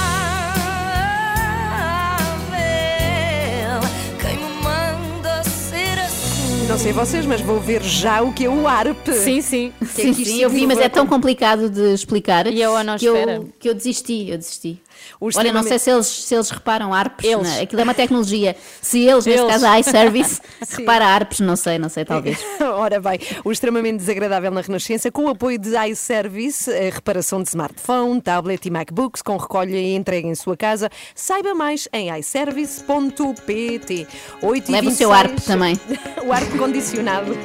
[6.69, 9.09] Não sei vocês, mas vou ver já o que é o ARP.
[9.13, 9.73] Sim, sim.
[9.79, 12.51] Que é Sim, que isto sim, eu vi, mas é tão complicado de explicar E
[12.51, 13.33] a que ionosfera?
[13.37, 14.79] eu, que eu desisti, eu desisti.
[15.15, 17.43] Olha, não extremamente- sei se eles, se eles reparam harpes, Eles.
[17.49, 17.61] né?
[17.63, 18.57] aquilo é uma tecnologia.
[18.83, 19.53] Se eles, neste Eles.
[19.53, 20.41] caso a iService,
[20.77, 22.39] repara harpes, não sei, não sei, talvez.
[22.61, 27.49] Ora bem, o extremamente desagradável na Renascença, com o apoio de iService, a reparação de
[27.49, 30.91] smartphone, tablet e MacBooks, com recolha e entrega em sua casa.
[31.15, 34.07] Saiba mais em iService.pt.
[34.43, 34.97] 8 Leva o 26.
[34.97, 35.79] seu harpe também.
[36.25, 37.37] o arco condicionado.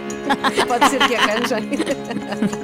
[0.68, 1.70] Pode ser que arranjem.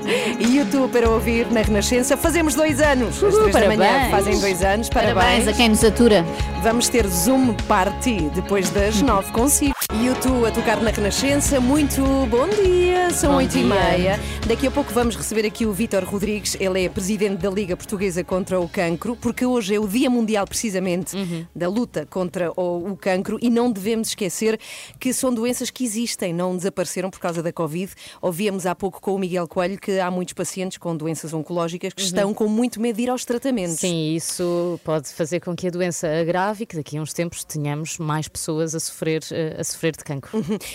[0.40, 2.18] e YouTube para ouvir na Renascença.
[2.18, 3.24] Fazemos dois anos.
[3.24, 4.12] Às três da manhã parabéns.
[4.12, 4.90] fazem dois anos.
[4.90, 5.16] Parabéns.
[5.16, 6.26] Parabéns a quem nos atura.
[6.62, 9.79] Vamos ter Zoom Party depois das nove consigo.
[9.92, 14.20] E o tu a tocar na Renascença, muito bom dia, são oito e meia.
[14.48, 18.24] Daqui a pouco vamos receber aqui o Vítor Rodrigues, ele é presidente da Liga Portuguesa
[18.24, 21.44] contra o Cancro, porque hoje é o Dia Mundial precisamente Uhum.
[21.56, 24.60] da luta contra o, o cancro e não devemos esquecer
[25.00, 27.92] que são doenças que existem, não desapareceram por causa da Covid.
[28.22, 32.04] Ouvíamos há pouco com o Miguel Coelho que há muitos pacientes com doenças oncológicas que
[32.04, 33.82] estão com muito medo de ir aos tratamentos.
[33.82, 33.90] Uhum.
[33.90, 37.44] Sim, isso pode fazer com que a doença agrave e que daqui a uns tempos
[37.44, 40.32] tenhamos mais pessoas a sofrer, eh, a sofrer de cancro.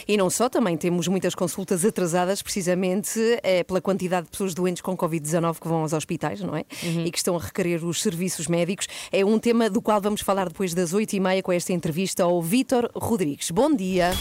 [0.07, 4.83] E não só, também temos muitas consultas atrasadas, precisamente eh, pela quantidade de pessoas doentes
[4.83, 6.65] com Covid-19 que vão aos hospitais, não é?
[6.83, 8.87] E que estão a requerer os serviços médicos.
[9.13, 12.25] É um tema do qual vamos falar depois das oito e meia com esta entrevista
[12.25, 13.51] ao Vítor Rodrigues.
[13.51, 14.13] Bom dia.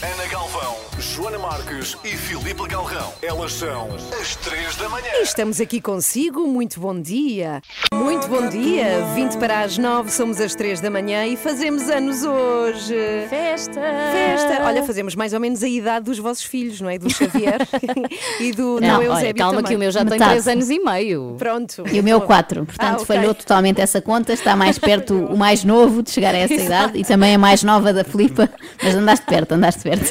[0.00, 0.87] Ana Galvão,
[1.18, 3.12] Joana Marques e Filipe Galrão.
[3.20, 3.88] Elas são
[4.20, 5.08] as três da manhã.
[5.14, 7.60] E Estamos aqui consigo, muito bom dia.
[7.92, 9.04] Muito bom dia.
[9.16, 12.94] 20 para as 9, somos às 3 da manhã e fazemos anos hoje.
[13.28, 13.80] Festa!
[14.12, 14.62] Festa!
[14.62, 16.98] Olha, fazemos mais ou menos a idade dos vossos filhos, não é?
[16.98, 17.66] Do Xavier
[18.38, 19.70] e do, Não, do Eusébio olha, calma também.
[19.70, 20.30] que o meu já tem Metade.
[20.30, 21.34] 3 anos e meio.
[21.36, 21.82] Pronto.
[21.92, 23.04] E o meu 4, portanto Ah, ok.
[23.06, 24.32] falhou totalmente essa conta.
[24.32, 27.64] Está mais perto o mais novo de chegar a essa idade e também a mais
[27.64, 28.48] nova da Filipa,
[28.80, 30.04] mas andaste perto, andaste perto.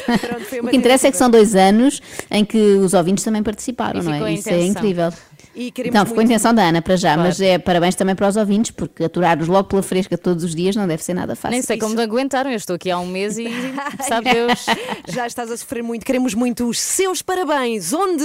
[0.44, 3.42] foi uma o que interessa é que são dois anos em que os ouvintes também
[3.42, 4.32] participaram, E não é?
[4.32, 5.12] Isso é incrível.
[5.54, 7.28] E Então, ficou a intenção da Ana para já, Claro.
[7.28, 10.76] mas é parabéns também para os ouvintes, porque aturar-nos logo pela fresca todos os dias
[10.76, 11.50] não deve ser nada fácil.
[11.50, 13.48] Nem sei como aguentaram, eu estou aqui há um mês e
[14.06, 14.64] sabe Deus.
[15.08, 16.06] Já estás a sofrer muito.
[16.06, 17.92] Queremos muito os seus parabéns.
[17.92, 18.24] Onde?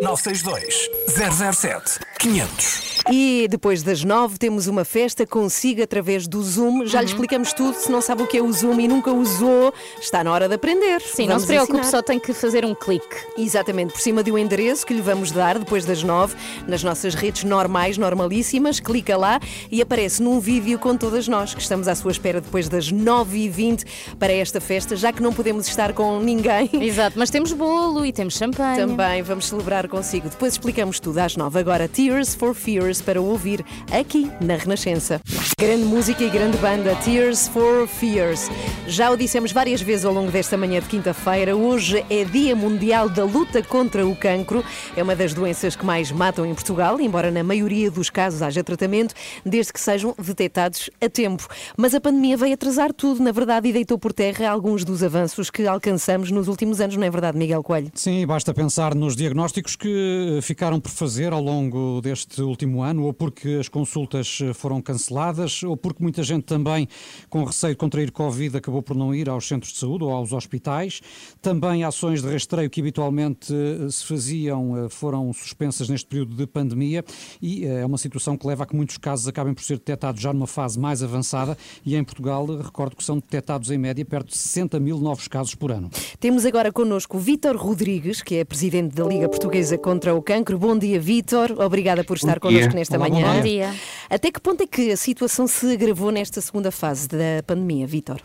[0.00, 2.94] 962 007 500.
[3.12, 6.86] E depois das nove temos uma festa consigo através do Zoom.
[6.86, 7.12] Já lhe Uhum.
[7.12, 7.74] explicamos tudo.
[7.76, 10.54] Se não sabe o que é o Zoom e nunca usou, está na hora de
[10.54, 11.02] aprender.
[11.02, 11.90] Sim, não Vamos se preocupe, ensinar.
[11.90, 13.14] só tem que fazer um clique.
[13.36, 16.34] Exatamente, por cima de um endereço que lhe vamos dar depois das nove,
[16.66, 19.38] nas nossas redes normais, normalíssimas, clica lá
[19.70, 23.38] e aparece num vídeo com todas nós, que estamos à sua espera depois das nove
[23.38, 23.84] e vinte
[24.18, 26.70] para esta festa, já que não podemos estar com ninguém.
[26.72, 28.78] Exato, mas temos bolo e temos champanhe.
[28.78, 30.28] Também vamos celebrar consigo.
[30.28, 31.58] Depois explicamos tudo às nove.
[31.58, 35.20] Agora, Tears for Fears para ouvir aqui na Renascença.
[35.58, 38.50] Grande música e grande banda, Tears for Fears.
[38.86, 41.56] Já o dissemos várias vezes ao longo desta manhã de quinta-feira.
[41.56, 44.64] Hoje é Dia Mundial da Luta contra o Cancro.
[44.96, 48.62] É uma das doenças que mais matam em Portugal, embora na maioria dos casos haja
[48.64, 51.46] tratamento, desde que sejam detectados a tempo.
[51.76, 55.50] Mas a pandemia veio atrasar tudo, na verdade, e deitou por terra alguns dos avanços
[55.50, 57.90] que alcançamos nos últimos anos, não é verdade, Miguel Coelho?
[57.94, 63.04] Sim, basta pensar nos diagnósticos que eh, ficaram por fazer ao longo deste último ano,
[63.04, 66.88] ou porque as consultas foram canceladas, ou porque muita gente também,
[67.28, 70.32] com receio de contrair Covid, acabou por não ir aos centros de saúde ou aos
[70.32, 71.00] hospitais.
[71.40, 76.46] Também ações de rastreio que habitualmente eh, se faziam eh, foram suspensas neste período de
[76.46, 77.04] pandemia
[77.40, 80.20] e eh, é uma situação que leva a que muitos casos acabem por ser detectados
[80.20, 84.28] já numa fase mais avançada e em Portugal, recordo que são detectados em média perto
[84.28, 85.90] de 60 mil novos casos por ano.
[86.20, 90.58] Temos agora connosco Vítor Rodrigues, que é presidente da Liga Portuguesa contra o Cancro.
[90.58, 91.52] Bom dia, Vítor.
[91.58, 93.34] Obrigada por estar connosco nesta Olá, manhã.
[93.34, 93.74] Bom dia.
[94.08, 98.20] Até que ponto é que a situação se agravou nesta segunda fase da pandemia, Vítor?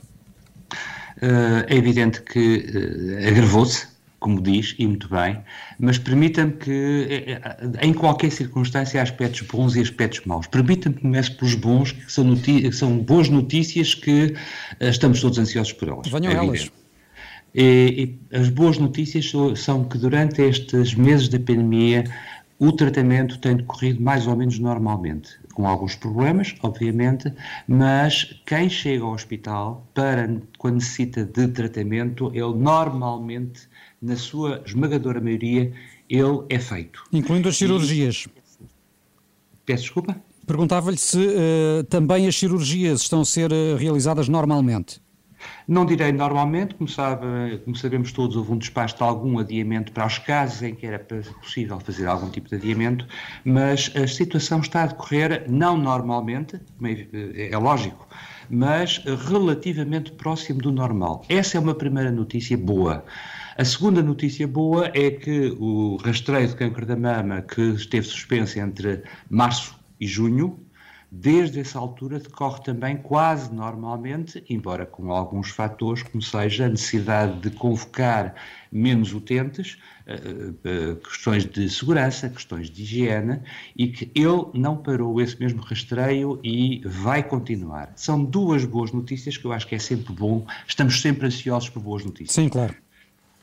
[1.21, 2.65] Eh, é evidente que
[3.19, 3.88] eh, agravou-se,
[4.19, 5.39] como diz, e muito bem,
[5.80, 7.41] mas permita-me que, eh,
[7.82, 10.47] em qualquer circunstância, há aspectos bons e aspectos maus.
[10.47, 14.36] Permita-me que comece pelos bons, que são, que são boas notícias que
[14.80, 16.08] eh, estamos todos ansiosos por elas.
[16.08, 16.47] Venham é elas.
[16.49, 16.78] evidente.
[17.53, 22.03] E, e as boas notícias são que durante estes meses da pandemia
[22.59, 27.33] o tratamento tem decorrido mais ou menos normalmente, com alguns problemas, obviamente,
[27.67, 33.62] mas quem chega ao hospital para quando necessita de tratamento, ele normalmente,
[34.01, 35.71] na sua esmagadora maioria,
[36.09, 37.01] ele é feito.
[37.13, 38.27] Incluindo as cirurgias.
[39.65, 40.15] Peço desculpa?
[40.45, 44.99] Perguntava-lhe se eh, também as cirurgias estão a ser eh, realizadas normalmente.
[45.67, 50.06] Não direi normalmente, como, sabe, como sabemos todos, houve um despacho de algum adiamento para
[50.06, 50.99] os casos em que era
[51.41, 53.08] possível fazer algum tipo de adiamento,
[53.45, 58.08] mas a situação está a decorrer não normalmente, como é, é lógico,
[58.49, 61.23] mas relativamente próximo do normal.
[61.30, 63.06] Essa é uma primeira notícia boa.
[63.58, 68.58] A segunda notícia boa é que o rastreio de câncer da mama, que esteve suspenso
[68.60, 70.60] entre março e junho,
[71.11, 77.39] desde essa altura decorre também quase normalmente, embora com alguns fatores, como seja a necessidade
[77.39, 78.35] de convocar
[78.71, 83.41] menos utentes, eh, eh, questões de segurança, questões de higiene,
[83.75, 87.91] e que ele não parou esse mesmo rastreio e vai continuar.
[87.95, 91.81] São duas boas notícias que eu acho que é sempre bom, estamos sempre ansiosos por
[91.81, 92.33] boas notícias.
[92.35, 92.75] Sim, claro.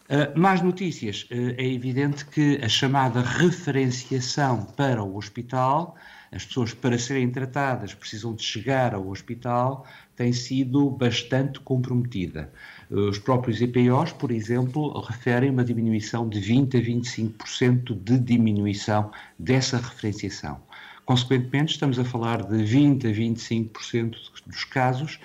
[0.08, 1.24] Uh, mais notícias.
[1.24, 5.96] Uh, é evidente que a chamada referenciação para o hospital
[6.36, 12.52] as pessoas para serem tratadas precisam de chegar ao hospital, tem sido bastante comprometida.
[12.90, 19.78] Os próprios EPOs, por exemplo, referem uma diminuição de 20 a 25% de diminuição dessa
[19.78, 20.60] referenciação.
[21.06, 25.18] Consequentemente, estamos a falar de 20 a 25% dos casos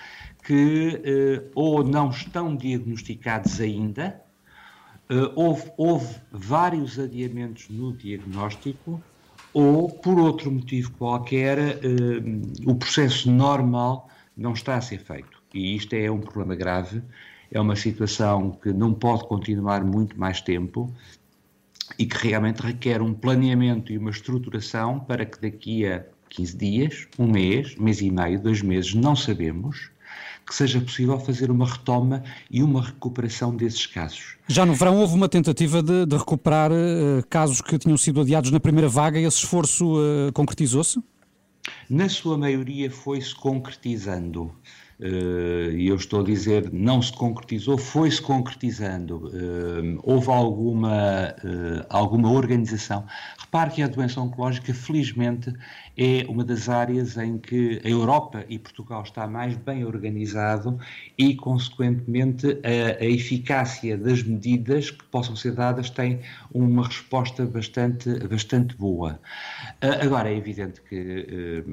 [0.44, 4.22] que eh, ou não estão diagnosticados ainda,
[5.10, 9.04] eh, houve, houve vários adiamentos no diagnóstico,
[9.54, 11.80] ou por outro motivo qualquer, eh,
[12.66, 15.42] o processo normal não está a ser feito.
[15.54, 17.02] E isto é um problema grave,
[17.52, 20.92] é uma situação que não pode continuar muito mais tempo
[22.00, 27.08] e que realmente requer um planeamento e uma estruturação para que daqui a 15 dias,
[27.20, 29.91] um mês, mês e meio, dois meses, não sabemos,
[30.52, 34.36] que seja possível fazer uma retoma e uma recuperação desses casos.
[34.50, 38.52] Já no verão houve uma tentativa de, de recuperar eh, casos que tinham sido adiados
[38.52, 39.18] na primeira vaga.
[39.18, 41.02] Esse esforço eh, concretizou-se?
[41.90, 44.54] Na sua maioria foi-se concretizando.
[45.02, 49.32] Eh, E eu estou a dizer, não se concretizou, foi-se concretizando.
[49.34, 53.06] Eh, houve alguma, eh, alguma organização.
[53.40, 55.52] Repare que a doença oncológica, felizmente,
[55.98, 60.80] é uma das áreas em que a Europa e Portugal está mais bem organizado
[61.18, 66.20] e, consequentemente, a, a eficácia das medidas que possam ser dadas tem
[66.54, 69.20] uma resposta bastante, bastante boa.
[70.02, 71.64] Agora, é evidente que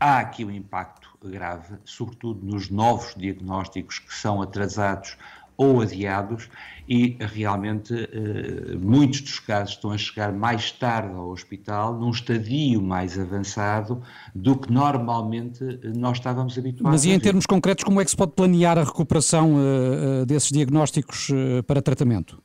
[0.00, 5.16] há aqui um impacto grave, sobretudo nos novos diagnósticos que são atrasados
[5.56, 6.48] ou adiados
[6.88, 12.80] e realmente eh, muitos dos casos estão a chegar mais tarde ao hospital, num estadio
[12.80, 14.02] mais avançado
[14.34, 16.90] do que normalmente eh, nós estávamos habituados.
[16.90, 20.48] Mas e em termos concretos, como é que se pode planear a recuperação eh, desses
[20.48, 21.28] diagnósticos
[21.66, 22.42] para tratamento?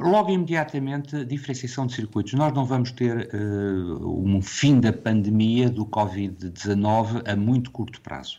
[0.00, 2.32] Logo imediatamente, diferenciação de circuitos.
[2.34, 3.38] Nós não vamos ter eh,
[4.00, 8.38] um fim da pandemia do Covid-19 a muito curto prazo.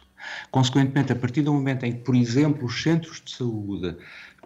[0.51, 3.97] Consequentemente, a partir do momento em que, por exemplo, os centros de saúde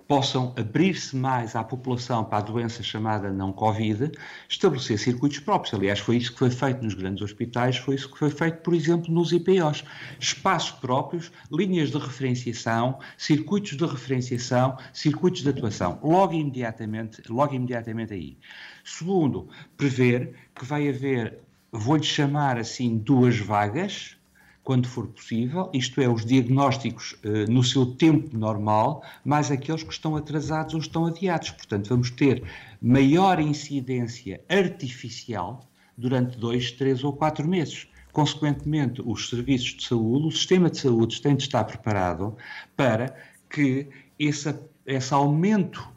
[0.07, 4.11] possam abrir-se mais à população para a doença chamada não Covid,
[4.49, 5.73] estabelecer circuitos próprios.
[5.73, 8.73] Aliás, foi isso que foi feito nos grandes hospitais, foi isso que foi feito, por
[8.73, 9.83] exemplo, nos IPOs.
[10.19, 15.99] Espaços próprios, linhas de referenciação, circuitos de referenciação, circuitos de atuação.
[16.03, 18.37] Logo imediatamente, logo imediatamente aí.
[18.83, 21.39] Segundo, prever que vai haver,
[21.71, 24.17] vou-lhe chamar assim, duas vagas,
[24.63, 29.91] quando for possível, isto é, os diagnósticos eh, no seu tempo normal, mais aqueles que
[29.91, 31.51] estão atrasados ou estão adiados.
[31.51, 32.43] Portanto, vamos ter
[32.81, 37.87] maior incidência artificial durante dois, três ou quatro meses.
[38.13, 42.37] Consequentemente, os serviços de saúde, o sistema de saúde tem de estar preparado
[42.75, 43.15] para
[43.49, 45.91] que esse, esse aumento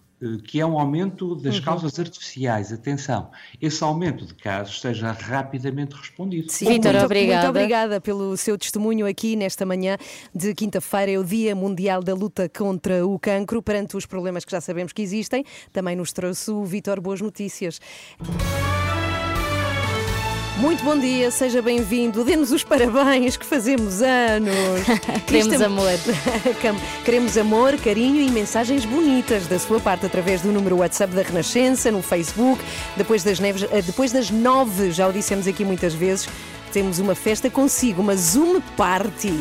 [0.44, 1.62] que é um aumento das Uhum.
[1.62, 6.50] causas artificiais, atenção, esse aumento de casos seja rapidamente respondido.
[6.50, 9.98] Sim, muito, Muito obrigada pelo seu testemunho aqui nesta manhã
[10.35, 11.12] de quinta-feira.
[11.12, 13.61] É o Dia Mundial da Luta contra o Cancro.
[13.62, 17.79] Perante os problemas que já sabemos que existem, também nos trouxe o Vitor Boas Notícias.
[20.59, 22.25] Muito bom dia, seja bem-vindo.
[22.25, 24.55] Dê-nos os parabéns que fazemos anos.
[25.27, 25.90] Queremos Isto amor.
[27.05, 31.90] Queremos amor, carinho e mensagens bonitas da sua parte através do número WhatsApp da Renascença,
[31.90, 32.62] no Facebook.
[32.97, 36.27] Depois das, neves, eh, depois das nove, já o dissemos aqui muitas vezes,
[36.73, 39.35] temos uma festa consigo, uma Zoom Party.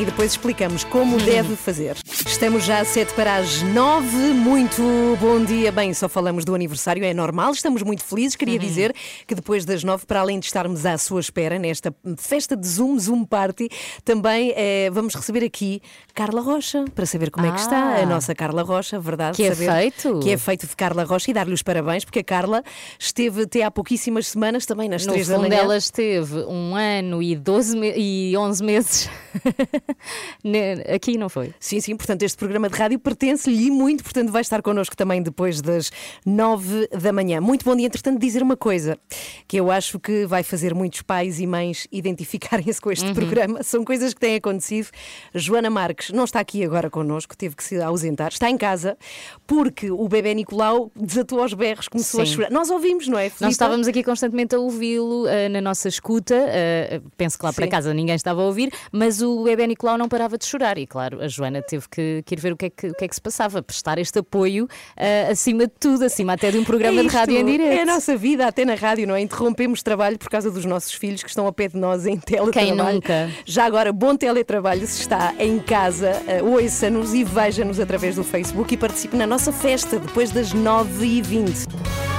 [0.00, 1.96] E depois explicamos como deve fazer.
[2.24, 4.16] Estamos já a sete para as nove.
[4.32, 4.80] Muito
[5.20, 5.72] bom dia.
[5.72, 7.50] Bem, só falamos do aniversário, é normal.
[7.50, 8.36] Estamos muito felizes.
[8.36, 8.94] Queria dizer
[9.26, 12.96] que depois das nove, para além de estarmos à sua espera nesta festa de Zoom,
[12.96, 13.68] Zoom Party,
[14.04, 15.82] também eh, vamos receber aqui
[16.14, 18.02] Carla Rocha para saber como é que está Ah.
[18.02, 19.36] a nossa Carla Rocha, verdade?
[19.36, 20.20] Que é feito.
[20.20, 22.62] Que é feito de Carla Rocha e dar-lhe os parabéns, porque a Carla
[23.00, 25.60] esteve até há pouquíssimas semanas também nas No três da fundo, manhã.
[25.60, 29.10] ela esteve um ano e, 12 me- e 11 meses
[30.94, 31.52] aqui, não foi?
[31.58, 35.60] Sim, sim, portanto, este programa de rádio pertence-lhe muito, portanto, vai estar connosco também depois
[35.60, 35.90] das
[36.24, 37.40] nove da manhã.
[37.40, 38.98] Muito bom dia, entretanto, dizer uma coisa
[39.46, 43.14] que eu acho que vai fazer muitos pais e mães identificarem-se com este Uhum.
[43.14, 43.62] programa.
[43.62, 44.88] São coisas que têm acontecido.
[45.34, 48.98] Joana Marques não está aqui agora connosco, teve que se ausentar, está em casa,
[49.46, 52.32] porque o bebê Nicolau desatou aos berros, começou a Sim.
[52.34, 52.50] chorar.
[52.50, 53.24] Nós ouvimos, não é?
[53.24, 53.50] Nós Filipa?
[53.50, 56.34] estávamos aqui constantemente a ouvi-lo eh, na nossa escuta.
[56.34, 57.70] eh, penso que lá para Sim.
[57.70, 60.78] casa ninguém estava a ouvir, mas o bebê Nicolau não parava de chorar.
[60.78, 63.04] E claro, a Joana teve que, que ir ver o que, é que, o que
[63.04, 66.64] é que se passava, prestar este apoio eh, acima de tudo, acima até de um
[66.64, 67.78] programa É de rádio em isto, direto.
[67.78, 69.20] É a nossa vida, até na rádio, não é?
[69.20, 72.76] Interrompemos trabalho por causa dos nossos filhos que estão ao pé de nós em teletrabalho.
[72.76, 73.30] Quem nunca?
[73.44, 76.12] Já agora, bom teletrabalho se está em casa,
[76.42, 82.17] uh, ouça-nos e veja-nos através do Facebook e participe na nossa festa depois das 9h20.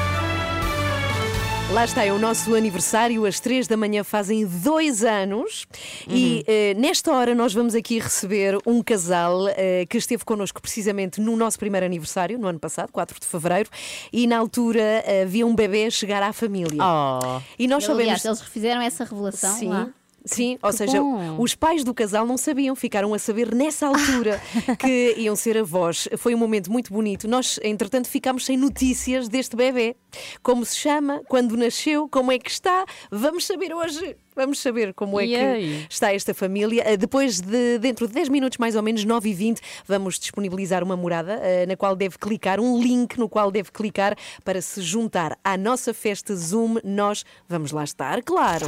[1.72, 5.68] Lá está, é o nosso aniversário, às três da manhã fazem dois anos
[6.10, 11.22] e eh, nesta hora nós vamos aqui receber um casal eh, que esteve connosco precisamente
[11.22, 13.70] no nosso primeiro aniversário, no ano passado, 4 de fevereiro,
[14.12, 16.82] e na altura eh, havia um bebê chegar à família.
[16.84, 17.40] Oh.
[17.58, 18.02] E nós sabemos.
[18.02, 19.70] aliás, eles refizeram essa revelação Sim.
[19.70, 19.90] lá.
[20.30, 21.36] Sim, ou Que seja, bom.
[21.42, 24.40] os pais do casal não sabiam, ficaram a saber nessa altura
[24.80, 26.08] que iam ser avós.
[26.18, 27.28] Foi um momento muito bonito.
[27.28, 29.96] Nós, entretanto, ficámos sem notícias deste bebê.
[30.42, 32.86] Como se chama, quando nasceu, como é que está.
[33.12, 34.16] Vamos saber hoje.
[34.36, 35.86] Vamos saber como é que aí?
[35.90, 36.84] está esta família.
[36.86, 40.82] Eh, Depois de, dentro de 10 minutos, mais ou menos, 9 e 20, vamos disponibilizar
[40.82, 44.16] uma morada eh, na qual deve clicar, um link no qual deve clicar
[44.46, 46.78] para se juntar à nossa festa Zoom.
[46.86, 48.68] Nós vamos lá estar, claro.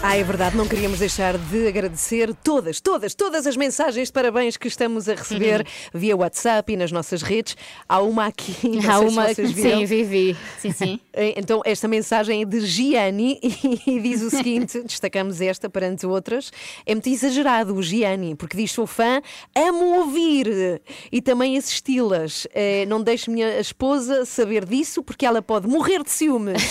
[0.00, 4.56] Ah, é verdade, não queríamos deixar de agradecer todas, todas, todas as mensagens de parabéns
[4.56, 7.56] que estamos a receber via WhatsApp e nas nossas redes.
[7.88, 9.78] Há uma aqui, não Há sei uma, se vocês viram.
[9.80, 10.36] sim, Vivi.
[10.60, 11.00] Sim, sim.
[11.36, 13.40] Então, esta mensagem é de Gianni
[13.84, 16.52] e diz o seguinte: destacamos esta perante outras.
[16.86, 19.20] É muito exagerado o Gianni, porque diz: sou fã,
[19.52, 20.80] amo ouvir
[21.10, 22.46] e também assisti-las.
[22.54, 26.62] Eh, Não deixe minha esposa saber disso, porque ela pode morrer de ciúmes.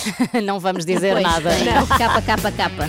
[0.42, 1.50] Não vamos dizer Pois, nada.
[1.58, 1.86] Não.
[1.86, 2.88] Capa, capa, capa.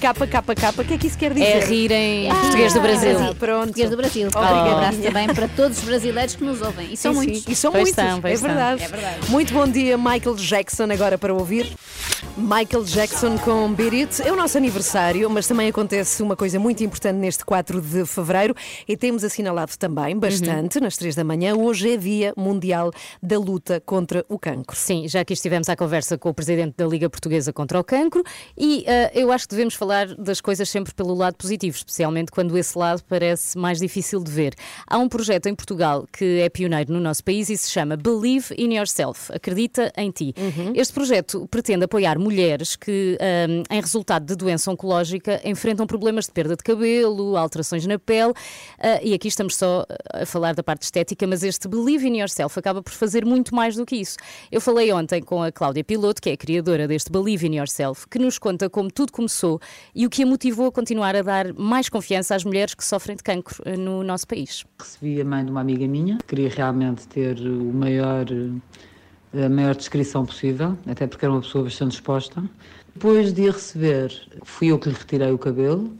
[0.00, 1.44] Capa, capa, capa, o que é que isso quer dizer?
[1.44, 3.18] É rir em português do Brasil.
[3.18, 3.64] Ah, pronto.
[3.64, 4.28] Português do Brasil.
[4.28, 4.54] Obrigada.
[4.64, 6.92] Um abraço também para todos os brasileiros que nos ouvem.
[6.92, 7.42] E são Sim, muitos.
[7.42, 7.52] sim.
[7.52, 8.82] E são Pois muitos, são, é verdade.
[8.82, 9.30] É verdade.
[9.30, 11.70] Muito bom dia, Michael Jackson, agora para ouvir.
[12.36, 14.22] Michael Jackson com Beat It.
[14.26, 18.54] É o nosso aniversário, mas também acontece uma coisa muito importante neste 4 de fevereiro
[18.88, 20.84] e temos assinalado também bastante Uhum.
[20.84, 21.54] nas 3 da manhã.
[21.54, 22.90] Hoje é Dia Mundial
[23.22, 24.76] da Luta contra o Cancro.
[24.76, 28.22] Sim, já que estivemos à conversa com o presidente da Liga Portuguesa contra o Cancro
[28.56, 32.56] e ah, eu acho que devemos falar das coisas sempre pelo lado positivo, especialmente quando
[32.56, 34.54] esse lado parece mais difícil de ver.
[34.86, 38.54] Há um projeto em Portugal que é pioneiro no nosso país e se chama Believe
[38.56, 40.34] in Yourself, acredita em ti.
[40.74, 46.32] Este projeto pretende apoiar mulheres que, ah, em resultado de doença oncológica, enfrentam problemas de
[46.32, 48.32] perda de cabelo, alterações na pele,
[48.78, 52.58] ah, e aqui estamos só a falar da parte estética, mas este Believe in Yourself
[52.58, 54.16] acaba por fazer muito mais do que isso.
[54.50, 58.06] Eu falei ontem com a Cláudia Piloto, que é a criadora deste Believe in Yourself,
[58.08, 59.60] que nos conta como tudo começou
[59.94, 63.16] e o que a motivou a continuar a dar mais confiança às mulheres que sofrem
[63.16, 64.64] de cancro eh, no nosso país.
[64.78, 68.26] Recebi a mãe de uma amiga minha, queria realmente ter o maior,
[69.34, 72.42] eh, a maior descrição possível, até porque era uma pessoa bastante exposta.
[72.94, 74.12] Depois de a receber,
[74.44, 75.90] fui eu que lhe retirei o cabelo.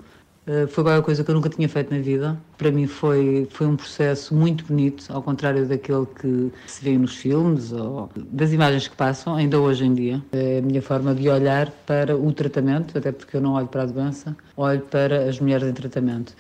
[0.47, 2.41] Eh, Foi qualquer coisa que eu nunca tinha feito na vida.
[2.57, 7.15] Para mim foi, foi um processo muito bonito, ao contrário daquele que se vê nos
[7.17, 10.23] filmes ou das imagens que passam, ainda hoje em dia.
[10.33, 13.83] É a minha forma de olhar para o tratamento, até porque eu não olho para
[13.83, 16.35] a doença, olho para as mulheres em tratamento.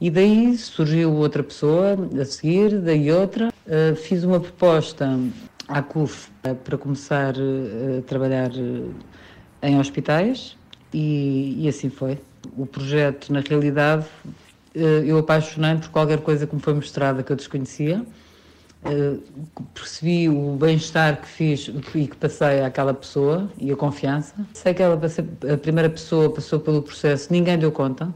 [0.00, 3.48] E daí surgiu outra pessoa a seguir, daí outra.
[3.66, 5.18] Uh, fiz uma proposta
[5.66, 6.28] à CUF
[6.62, 8.50] para começar uh, a trabalhar
[9.62, 10.56] em hospitais
[10.92, 12.18] e, e assim foi.
[12.56, 14.06] O projeto, na realidade,
[14.74, 18.04] uh, eu apaixonei por qualquer coisa que me foi mostrada que eu desconhecia.
[18.84, 19.20] Uh,
[19.74, 24.34] percebi o bem-estar que fiz e que passei àquela pessoa e a confiança.
[24.52, 25.00] Sei que ela
[25.52, 28.12] a primeira pessoa passou pelo processo, ninguém deu conta.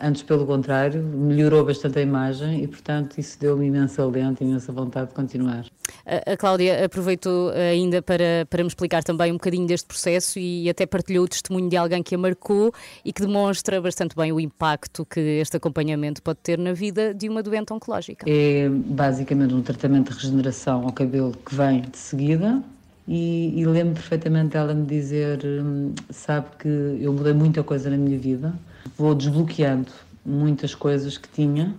[0.00, 5.08] Antes, pelo contrário, melhorou bastante a imagem e, portanto, isso deu-me imensa alento, imensa vontade
[5.08, 5.64] de continuar.
[6.04, 10.68] A, a Cláudia aproveitou ainda para, para me explicar também um bocadinho deste processo e
[10.68, 12.72] até partilhou o testemunho de alguém que a marcou
[13.04, 17.28] e que demonstra bastante bem o impacto que este acompanhamento pode ter na vida de
[17.28, 18.26] uma doente oncológica.
[18.28, 22.62] É basicamente um tratamento de regeneração ao cabelo que vem de seguida.
[23.06, 27.98] E, e lembro perfeitamente ela me dizer: hum, Sabe que eu mudei muita coisa na
[27.98, 28.54] minha vida,
[28.96, 29.90] vou desbloqueando
[30.24, 31.74] muitas coisas que tinha,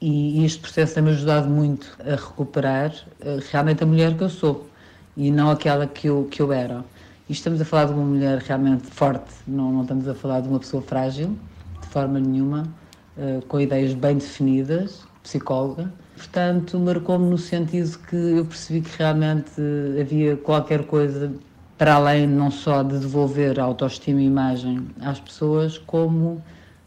[0.00, 4.66] e, este processo tem-me ajudado muito a recuperar eh, realmente a mulher que eu sou
[5.16, 6.84] e não aquela que eu, que eu era.
[7.28, 10.48] E estamos a falar de uma mulher realmente forte, não, não estamos a falar de
[10.48, 11.38] uma pessoa frágil,
[11.80, 12.66] de forma nenhuma,
[13.16, 15.92] eh, com ideias bem definidas, psicóloga.
[16.16, 19.52] Portanto, marcou-me no sentido que eu percebi que realmente
[20.00, 21.32] havia qualquer coisa
[21.82, 26.40] para além não só de devolver a autoestima e imagem às pessoas, como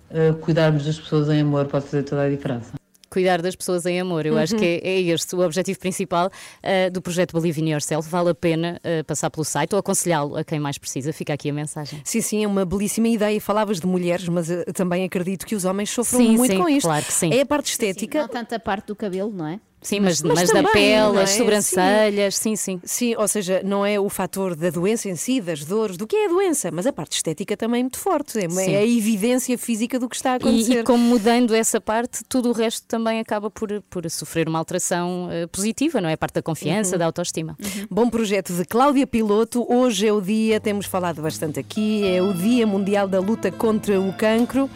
[0.10, 2.72] eh, cuidarmos das pessoas em amor pode fazer toda a diferença.
[3.10, 4.26] cuidar das pessoas em amor.
[4.26, 6.32] Eu acho que é, é este o objetivo principal
[6.64, 8.10] ah, do projeto Believe in Yourself.
[8.10, 11.12] Vale a pena ah, passar pelo site ou aconselhá-lo a quem mais precisa.
[11.12, 12.00] Fica aqui a mensagem.
[12.06, 13.42] Sim, sim, é uma belíssima ideia.
[13.42, 16.88] Falavas de mulheres, mas também acredito que os homens sofram Sim, muito sim, com isto.
[16.88, 17.34] claro que sim.
[17.34, 18.22] É a parte estética.
[18.22, 19.60] Não tanto a parte do cabelo, não é?
[19.86, 21.24] Sim, mas, Mas mas, da também, pele, não é?
[21.24, 22.82] as sobrancelhas, sim, sim.
[22.84, 26.16] Sim, ou seja, não é o fator da doença em si, das dores, do que
[26.16, 28.40] é a doença, mas a parte estética também é muito forte.
[28.40, 28.74] É, Sim.
[28.74, 30.80] é a evidência física do que está a E, acontecer.
[30.80, 35.30] e como mudando essa parte, tudo o resto também acaba por, por sofrer uma alteração
[35.32, 36.14] eh, positiva, não é?
[36.14, 37.00] A parte da confiança, Uhum.
[37.00, 37.56] da autoestima.
[37.90, 39.66] Bom projeto de Cláudia Piloto.
[39.72, 44.00] Hoje é o dia, temos falado bastante aqui, é o Dia Mundial da Luta contra
[44.02, 44.68] o Cancro.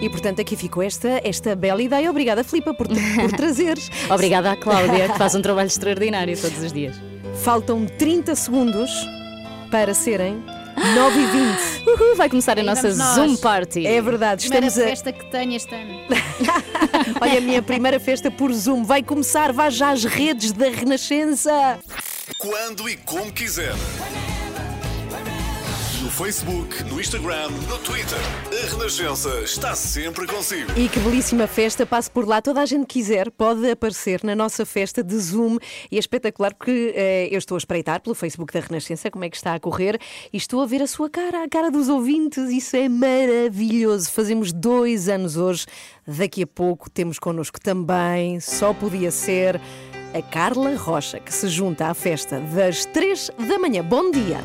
[0.00, 2.10] E portanto aqui ficou esta, esta bela ideia.
[2.10, 3.90] Obrigada, Filipa, por, por trazeres.
[4.10, 6.96] Obrigada à Cláudia, que faz um trabalho extraordinário todos os dias.
[7.42, 8.90] Faltam 30 segundos
[9.70, 10.42] para serem
[10.94, 11.88] 9 e 20.
[11.90, 13.14] Uhul, vai começar a nossa nós.
[13.14, 13.86] Zoom Party.
[13.86, 14.90] É verdade, Primeira estamos a.
[14.90, 16.00] festa que tenho este ano.
[17.20, 19.52] Olha, a minha primeira festa por Zoom vai começar.
[19.52, 21.78] Vá já às redes da Renascença.
[22.38, 23.74] Quando e como quiser.
[26.20, 28.18] Facebook, no Instagram, no Twitter.
[28.52, 30.70] A Renascença está sempre consigo.
[30.76, 32.42] E que belíssima festa, passe por lá.
[32.42, 35.56] Toda a gente quiser pode aparecer na nossa festa de Zoom
[35.90, 39.30] e é espetacular porque eh, eu estou a espreitar pelo Facebook da Renascença como é
[39.30, 39.98] que está a correr
[40.30, 42.50] e estou a ver a sua cara, a cara dos ouvintes.
[42.50, 44.12] Isso é maravilhoso.
[44.12, 45.64] Fazemos dois anos hoje.
[46.06, 49.58] Daqui a pouco temos connosco também, só podia ser.
[50.12, 53.82] A Carla Rocha, que se junta à festa das três da manhã.
[53.82, 54.44] Bom dia!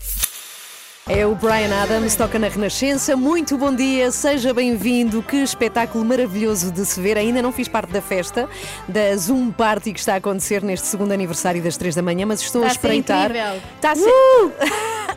[1.08, 3.16] É o Brian Adams, toca na Renascença.
[3.16, 5.22] Muito bom dia, seja bem-vindo.
[5.22, 7.16] Que espetáculo maravilhoso de se ver.
[7.16, 8.50] Ainda não fiz parte da festa
[8.88, 12.42] da Zoom Party que está a acontecer neste segundo aniversário das três da manhã, mas
[12.42, 13.30] estou a Está a espreitar.
[13.30, 13.62] incrível.
[13.76, 14.10] Está a ser.
[14.10, 14.52] Uh!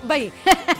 [0.06, 0.30] Bem,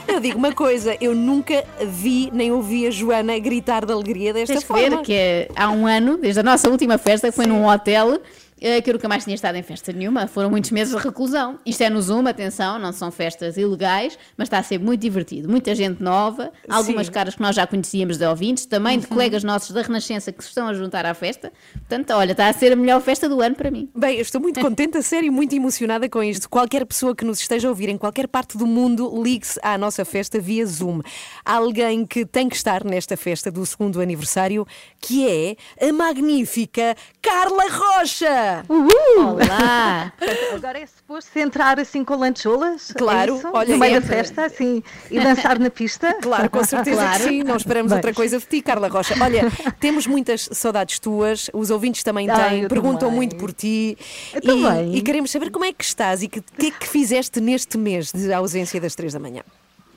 [0.07, 4.53] eu digo uma coisa: eu nunca vi nem ouvi a Joana gritar de alegria desta
[4.53, 4.97] Tens que forma.
[4.97, 8.21] ver que é, há um ano, desde a nossa última festa, que foi num hotel,
[8.59, 10.27] que eu nunca mais tinha estado em festa nenhuma.
[10.27, 11.59] Foram muitos meses de reclusão.
[11.65, 15.49] Isto é no Zoom, atenção, não são festas ilegais, mas está a ser muito divertido.
[15.49, 17.11] Muita gente nova, algumas Sim.
[17.11, 20.49] caras que nós já conhecíamos de ouvintes, também de colegas nossos da Renascença que se
[20.49, 21.51] estão a juntar à festa.
[21.73, 23.89] Portanto, olha, está a ser a melhor festa do ano para mim.
[23.95, 26.49] Bem, eu estou muito contente, a sério, muito emocionada com isto.
[26.49, 30.03] Qualquer pessoa que nos esteja a ouvir em qualquer parte do mundo, ligue-se à nossa
[30.03, 31.01] festa via Zoom.
[31.45, 34.65] Há alguém que tem que estar nesta festa do segundo aniversário,
[34.99, 35.55] que é
[35.87, 38.48] a magnífica Carla Rocha!
[38.69, 40.13] Olá!
[40.55, 42.91] Agora é suposto entrar assim com lancholas?
[42.97, 46.15] Claro, é olha, no meio da festa, assim, e dançar na pista?
[46.21, 47.23] Claro, com certeza Claro.
[47.23, 47.43] que sim.
[47.43, 49.13] Não esperamos outra coisa de ti, Carla Rocha.
[49.21, 49.43] Olha,
[49.79, 53.15] temos muitas saudades tuas, os ouvintes também têm, perguntam também.
[53.15, 53.97] muito por ti.
[54.33, 54.95] Eu e, também.
[54.95, 57.77] e queremos saber como é que estás e que- o que é que fizeste neste
[57.77, 59.41] mês de ausência das três da manhã.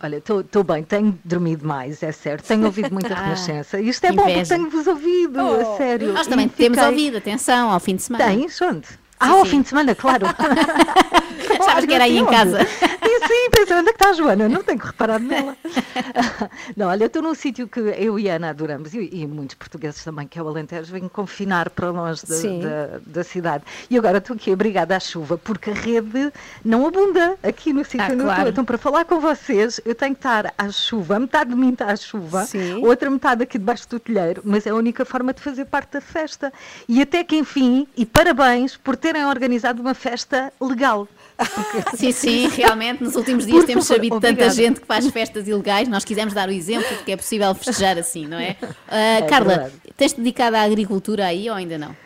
[0.03, 2.44] Olha, estou bem, tenho dormido mais, é certo.
[2.46, 3.80] Tenho ouvido muita Ah, Renascença.
[3.80, 4.57] Isto é bom porque inveja.
[4.57, 6.12] tenho-vos ouvido, a sério.
[6.12, 8.24] Nós também E temos fiquei- ouvido, atenção, ao fim de semana.
[8.24, 8.61] Tens?
[8.61, 8.88] Onde?
[9.23, 10.27] Ah, ao fim de semana, claro.
[11.64, 12.61] Sabes que era aí em casa.
[12.62, 14.49] E sim, pensei, onde é que está a Joana?
[14.49, 15.57] Não tenho que reparar nela.
[16.77, 19.55] Não, olha, eu estou num sítio que eu e a Ana adoramos, e, e muitos
[19.55, 22.61] portugueses também, que é o Alentejo, vêm confinar para longe da, Sim.
[22.61, 23.64] da, da cidade.
[23.91, 26.33] E agora estou aqui obrigada à chuva, porque a rede
[26.64, 28.39] não abunda aqui no sítio Ah, onde eu claro.
[28.41, 28.51] estou.
[28.51, 31.87] Então, para falar com vocês, eu tenho que estar à chuva, metade de mim está
[31.93, 32.85] à chuva, Sim.
[32.85, 36.01] outra metade aqui debaixo do telheiro, mas é a única forma de fazer parte da
[36.01, 36.53] festa.
[36.89, 41.06] E até que enfim, e parabéns por terem organizado uma festa legal.
[41.96, 45.06] Sim, sim, realmente nos últimos dias Por temos favor, sabido de tanta gente que faz
[45.08, 45.88] festas ilegais.
[45.88, 48.56] Nós quisemos dar o exemplo de que é possível festejar assim, não é?
[48.88, 49.74] Ah, Carla, verdade.
[49.96, 51.96] tens-te dedicado à agricultura aí ou ainda não?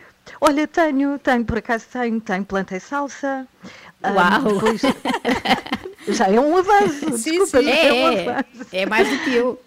[0.40, 3.46] Olha, tenho, tenho, por acaso tenho, tenho, plantei salsa.
[4.02, 4.54] Ah, Uau!
[4.54, 4.82] depois-
[6.16, 7.64] já é um avanço, Sim, desculpa, sim.
[7.64, 8.46] já é, um É, avanço.
[8.72, 9.60] é mais do que eu.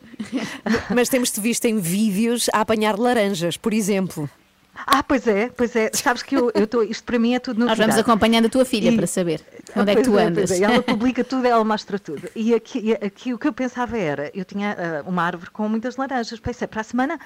[0.94, 4.30] Mas temos-te visto em vídeos a apanhar laranjas, por exemplo.
[4.88, 5.90] Ah, pois é, pois é.
[5.94, 7.92] Sabes que eu estou, isto para mim é tudo Nós novidade.
[7.92, 9.42] vamos acompanhando a tua filha E- para saber
[9.76, 10.50] Ah, onde é que tu andas.
[10.50, 10.64] pois é.
[10.64, 12.28] Ela publica tudo, ela mostra tudo.
[12.36, 14.76] E aqui, aqui o que eu pensava era, eu tinha
[15.06, 17.20] ah, uma árvore com muitas laranjas, pensei, para a semana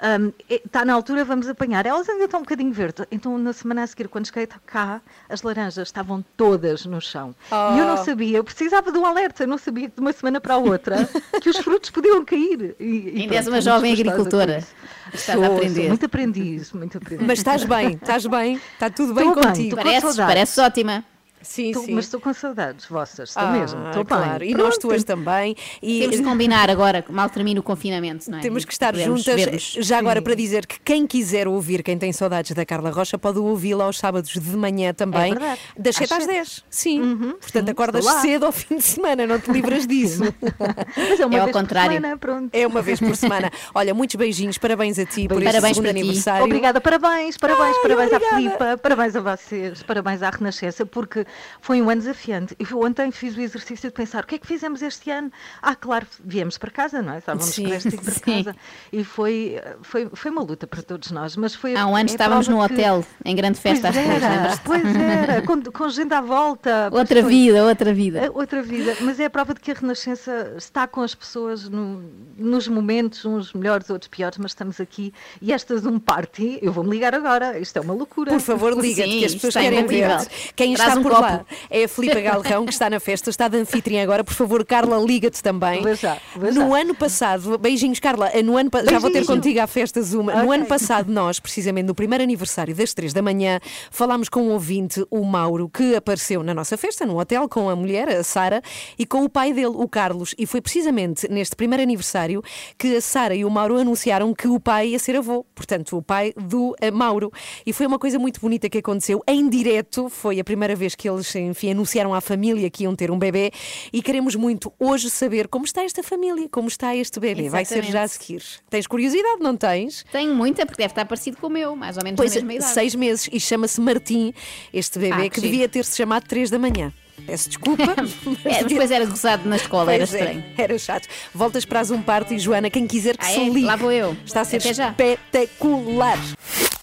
[0.00, 1.84] ahm, está na altura, vamos apanhar.
[1.86, 3.04] Elas ainda estão um bocadinho verdes.
[3.10, 7.34] Então na semana a seguir, quando cheguei cá, as laranjas estavam todas no chão.
[7.74, 8.04] E eu não Oh.
[8.04, 10.58] sabia, eu precisava de um alerta, eu não sabia que de uma semana para a
[10.58, 11.08] outra
[11.42, 12.74] que os frutos podiam cair.
[12.80, 12.84] E,
[13.16, 14.64] e Ainda és uma fui jovem agricultora.
[15.12, 15.88] Estás Sou, a aprender.
[15.88, 19.76] muito aprendiz, muito Mas estás bem, estás bem, está tudo bem Estou bem, contigo.
[19.76, 21.04] com Pareces, pareces ótima.
[21.42, 21.94] Sim, sim.
[21.94, 23.86] Mas estou com saudades vossas, estou Ah, mesmo.
[23.88, 24.40] Estou claro.
[24.40, 24.50] bem.
[24.50, 25.56] E nós tuas também.
[25.82, 28.40] E Temos de combinar agora, mal termina o confinamento, não é?
[28.42, 29.34] Temos que estar podermos juntas.
[29.44, 29.62] ver-nos.
[29.80, 33.38] Já agora para dizer que quem quiser ouvir, quem tem saudades da Carla Rocha, pode
[33.38, 35.60] ouvi-la aos sábados de manhã também, É verdade.
[35.78, 36.34] das 7 Às às sete.
[36.34, 36.64] 10.
[36.68, 37.16] Sim.
[37.40, 40.22] Portanto, sim, acordas cedo ao fim de semana, não te livras disso.
[40.96, 41.90] Mas é uma É ao vez contrário.
[41.90, 42.50] Por semana, pronto.
[42.54, 43.50] É uma vez por semana.
[43.74, 46.00] Olha, muitos beijinhos, parabéns a ti por este Parabéns segundo para ti.
[46.00, 46.44] aniversário.
[46.44, 48.36] Obrigada, parabéns, parabéns, Ai, parabéns à obrigada.
[48.36, 51.24] Filipa, parabéns a vocês, parabéns à Renascença, porque
[51.60, 52.56] foi um ano desafiante.
[52.58, 55.30] Eu ontem fiz o exercício de pensar o que é que fizemos este ano.
[55.62, 57.18] Ah, claro, viemos para casa, não é?
[57.18, 58.56] Estávamos Sim, para casa.
[58.92, 61.36] E foi, foi, foi uma luta para todos nós.
[61.36, 63.94] Mas foi, Há um ano é estávamos prova no que- hotel, em grande festa às
[63.94, 64.62] Pois três, era, lembras-te?
[64.64, 66.88] pois era, com, com gente à volta.
[66.92, 67.30] Outra foi.
[67.30, 68.18] vida, outra vida.
[68.20, 71.68] É Outra vida, mas é a prova de que a Renascença está com as pessoas
[71.68, 72.02] no-
[72.38, 75.12] nos momentos, uns melhores, outros piores, mas estamos aqui.
[75.42, 78.30] E esta Zoom Party, eu vou-me ligar agora, isto é uma loucura.
[78.32, 80.52] Por favor, liga-te, que as pessoas querem ver-te.
[80.56, 81.46] Quem Traz está um por copo.
[81.70, 84.24] é a Filipa Galrão, que está na festa, está de anfitriã agora.
[84.24, 85.82] Por favor, Carla, liga-te também.
[85.82, 89.66] Vou já, vou No ano passado, beijinhos, Carla, no ano, já vou ter contigo à
[89.66, 90.24] festa Zoom.
[90.24, 90.54] No Ok.
[90.54, 93.60] ano passado, nós, precisamente no primeiro aniversário das três da manhã,
[93.90, 97.76] falámos com um ouvinte, o Mauro, que apareceu na nossa festa, num hotel, com a
[97.76, 98.62] mulher, a Sara,
[98.98, 100.34] e com o pai dele, o Carlos.
[100.38, 102.42] E foi precisamente neste primeiro aniversário
[102.78, 106.02] que a Sara e o Mauro anunciaram que o pai ia ser avô, portanto, o
[106.02, 107.32] pai do eh, Mauro.
[107.66, 111.08] E foi uma coisa muito bonita que aconteceu em direto, foi a primeira vez que
[111.10, 113.50] eles, enfim, anunciaram à família que iam ter um bebê
[113.92, 117.48] e queremos muito hoje saber como está esta família, como está este bebê.
[117.48, 117.92] Vai ser Exatamente.
[117.92, 118.42] já a seguir.
[118.70, 120.04] Tens curiosidade, não tens?
[120.12, 122.54] Tenho muita, porque deve estar parecido com o meu, mais ou menos Pois, na mesma
[122.54, 122.72] idade.
[122.72, 124.32] seis meses e chama-se Martim,
[124.72, 126.92] este bebê Ah, que, que devia ter-se chamado três da manhã.
[127.26, 127.84] Peço desculpa.
[128.44, 130.44] É, depois era gozado na escola, era é, estranho.
[130.56, 131.06] era chato.
[131.34, 132.70] Voltas para a Zoom Party, Joana.
[132.70, 133.44] Quem quiser que Ah, se é?
[133.44, 133.60] ligue.
[133.66, 134.16] Lá vou eu.
[134.24, 134.94] Está a ser Até já.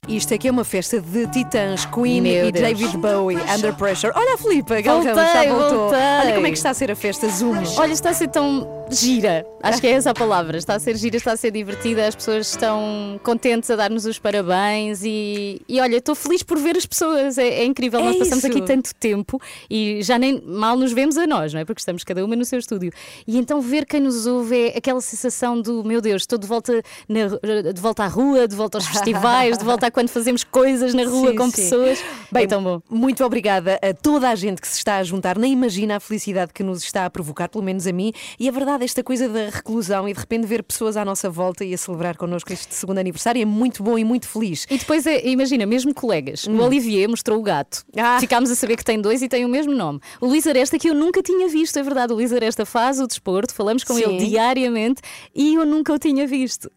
[0.08, 2.66] Isto aqui é uma festa de titãs, Queen Meu e Deus.
[2.66, 4.14] David Bowie, Under Pressure.
[4.16, 5.80] Olha a Filipa, Galrão, já voltou.
[5.80, 6.00] voltei.
[6.22, 7.56] Olha como é que está a ser a festa Zoom.
[7.78, 9.46] Olha, está a ser tão gira.
[9.62, 10.58] Acho que é essa a palavra.
[10.58, 12.08] Está a ser gira, está a ser divertida.
[12.08, 16.78] As pessoas estão contentes a dar-nos os parabéns e, e olha, estou feliz por ver
[16.78, 17.38] as pessoas.
[17.38, 18.00] É, é incrível.
[18.00, 18.48] É Nós passamos isso.
[18.58, 21.66] aqui tanto tempo e já nem mal nos vemos a nós, não é?
[21.66, 22.94] Porque estamos cada uma no seu estúdio.
[23.28, 26.82] E então ver quem nos ouve é aquela sensação do meu Deus, estou de volta,
[27.10, 30.94] na- de volta à rua, de volta aos festivais, de volta a quando fazemos coisas
[30.94, 31.56] na rua Sim, com sim.
[31.56, 32.04] pessoas.
[32.32, 32.80] Bem, é tão bom.
[32.88, 35.40] Muito obrigada a toda a gente que se está a juntar.
[35.40, 38.14] Nem imagina a felicidade que nos está a provocar, pelo menos a mim.
[38.40, 41.66] E a verdade, esta coisa da reclusão e de repente ver pessoas à nossa volta
[41.66, 44.68] e a celebrar connosco este segundo aniversário é muito bom e muito feliz.
[44.70, 46.46] E depois, é, imagina, mesmo colegas.
[46.46, 47.84] O Olivier mostrou o gato.
[47.88, 48.00] Hum.
[48.00, 48.20] Ah.
[48.20, 50.00] Ficámos a saber que tem dois e tem o mesmo nome.
[50.22, 52.14] O Luís Aresta, que eu nunca tinha visto, é verdade.
[52.14, 54.04] O Luís Aresta faz o desporto, falamos com Sim.
[54.04, 55.02] ele diariamente
[55.34, 56.72] e eu nunca o tinha visto.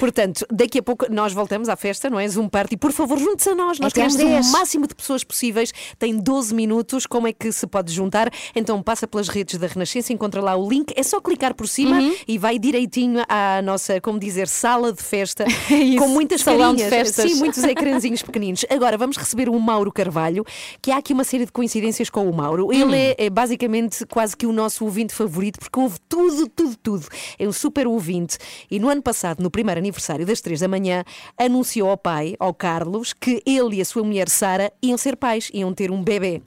[0.00, 2.31] Portanto, daqui a pouco nós voltamos à festa, não é?
[2.32, 2.76] Zoom Party.
[2.76, 3.78] Por favor, junte-se a nós.
[3.78, 4.46] Nós Até queremos 10.
[4.48, 5.72] o máximo de pessoas possíveis.
[5.98, 7.06] Tem 12 minutos.
[7.06, 8.30] Como é que se pode juntar?
[8.54, 10.92] Então passa pelas redes da Renascença, encontra lá o link.
[10.96, 12.14] É só clicar por cima Uhum.
[12.26, 15.44] e vai direitinho à nossa, como dizer, sala de festa.
[15.70, 17.30] Isso, com muitas salão de festas.
[17.30, 18.64] Sim, muitos ecrãzinhos pequeninos.
[18.70, 20.44] Agora vamos receber o Mauro Carvalho,
[20.80, 22.66] que há aqui uma série de coincidências com o Mauro.
[22.68, 22.72] Hum.
[22.72, 27.06] Ele é, é basicamente quase que o nosso ouvinte favorito, porque ouve tudo, tudo, tudo.
[27.38, 28.38] É um super ouvinte.
[28.70, 31.04] E no ano passado, no primeiro aniversário das três da manhã,
[31.38, 35.50] anunciou ao pai, ao Carlos, que ele e a sua mulher Sara iam ser pais,
[35.52, 36.42] iam ter um bebê.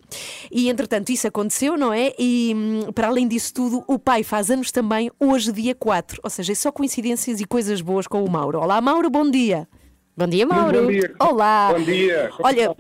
[0.52, 2.14] E entretanto isso aconteceu, não é?
[2.18, 6.22] E hum, para além disso tudo, o pai faz anos também hoje, dia 4.
[6.24, 8.60] Ou seja, é só coincidências e coisas boas com o Mauro.
[8.60, 9.68] Olá, Mauro, bom dia.
[10.18, 10.84] Bom dia, Mauro.
[10.84, 11.14] Bom dia.
[11.20, 11.74] Olá.
[11.74, 12.30] Bom dia.
[12.42, 12.74] Olha,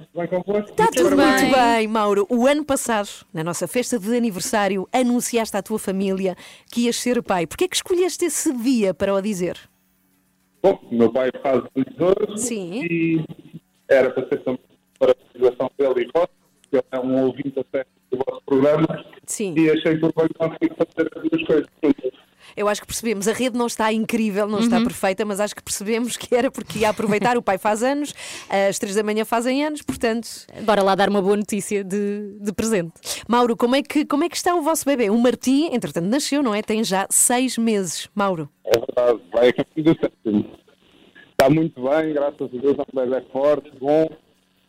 [0.69, 0.87] está?
[0.87, 2.25] Tudo muito bem, Mauro.
[2.29, 6.37] O ano passado, na nossa festa de aniversário, anunciaste à tua família
[6.71, 7.45] que ias ser pai.
[7.45, 9.59] Porquê é que escolheste esse dia para o dizer?
[10.65, 12.87] Bom, meu pai faz hoje Sim.
[12.89, 13.23] e
[13.87, 14.59] era para ser também
[14.97, 19.05] para a situação dele e vossa, porque ele é um ouvinte até do vosso programa
[19.27, 19.53] Sim.
[19.55, 21.67] e achei por bem conseguir fazer as duas coisas.
[21.83, 22.24] juntas.
[22.55, 23.27] Eu acho que percebemos.
[23.27, 26.79] A rede não está incrível, não está perfeita, mas acho que percebemos que era porque
[26.79, 27.37] ia aproveitar.
[27.37, 28.13] O pai faz anos,
[28.49, 30.27] às três da manhã fazem anos, portanto.
[30.63, 32.93] Bora lá dar uma boa notícia de, de presente.
[33.27, 35.09] Mauro, como é, que, como é que está o vosso bebê?
[35.09, 36.61] O Martim, entretanto, nasceu, não é?
[36.61, 38.09] Tem já seis meses.
[38.15, 38.49] Mauro.
[38.63, 40.65] É verdade, vai a caminho do sétimo.
[41.31, 44.07] Está muito bem, graças a Deus, é um bebê forte, bom,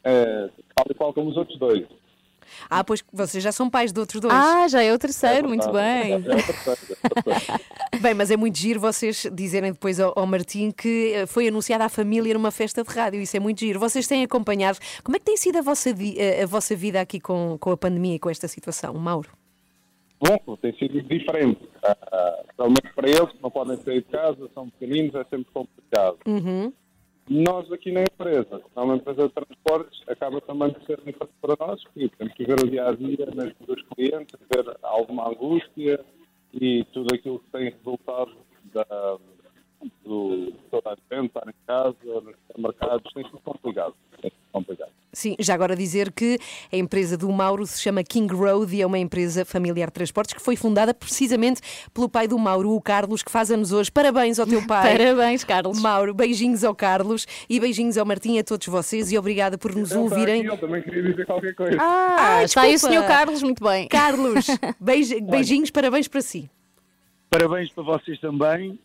[0.02, 1.86] é, tal e qual como os outros dois.
[2.70, 4.32] Ah, pois vocês já são pais de outros dois.
[4.34, 6.12] Ah, já é o terceiro, muito bem.
[6.12, 7.60] É o terceiro, é o terceiro.
[8.00, 11.84] Bem, mas é muito giro vocês dizerem depois ao, ao Martim que eh, foi anunciada
[11.84, 13.20] à família numa festa de rádio.
[13.22, 13.80] Isso é muito giro.
[13.80, 14.78] Vocês têm acompanhado.
[15.02, 17.70] Como é que tem sido a vossa, vi- a, a vossa vida aqui com, com
[17.70, 19.30] a pandemia e com esta situação, Mauro?
[20.20, 21.60] Bom, tem sido diferente.
[21.82, 25.24] Ah, ah, Pelo menos para eles, que não podem sair de casa, são pequeninos, é
[25.24, 26.18] sempre complicado.
[26.26, 26.72] Uhum.
[27.28, 31.56] Nós aqui na empresa, é uma empresa de transportes, acaba também por ser diferente para
[31.58, 36.04] nós, que temos que ver o dia a dia mesmo dos clientes, ver alguma angústia
[36.54, 38.32] e tudo aquilo que tem resultado
[38.72, 39.18] da,
[40.04, 43.94] do toda a gente estar em casa, nos supermercados, tem sido complicado.
[44.20, 44.90] Tem sido complicado.
[45.12, 46.38] Sim, já agora dizer que
[46.70, 50.34] a empresa do Mauro se chama King Road e é uma empresa familiar de transportes
[50.34, 51.62] que foi fundada precisamente
[51.94, 53.90] pelo pai do Mauro, o Carlos, que faz anos hoje.
[53.90, 54.98] Parabéns ao teu pai.
[54.98, 55.80] Parabéns, Carlos.
[55.80, 59.74] Mauro, beijinhos ao Carlos e beijinhos ao Martim e a todos vocês e obrigada por
[59.74, 60.40] nos está ouvirem.
[60.42, 61.78] aqui, Eu também queria dizer qualquer coisa.
[61.80, 63.88] Ah, está aí o senhor Carlos, muito bem.
[63.88, 64.46] Carlos,
[64.78, 66.50] beij- beijinhos, parabéns para si.
[67.30, 68.78] Parabéns para vocês também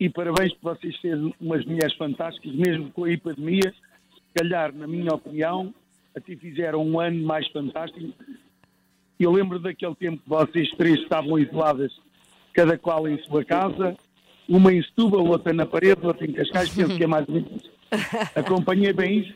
[0.00, 3.70] e parabéns por vocês serem umas mulheres fantásticas, mesmo com a epidemia.
[4.14, 5.74] Se calhar, na minha opinião,
[6.16, 8.10] até fizeram um ano mais fantástico.
[9.18, 11.92] Eu lembro daquele tempo que vocês três estavam isoladas,
[12.54, 13.94] cada qual em sua casa,
[14.48, 17.70] uma em Setúbal, outra na parede, outra em Cascais, penso que é mais ou menos.
[18.34, 19.34] Acompanhei bem isso.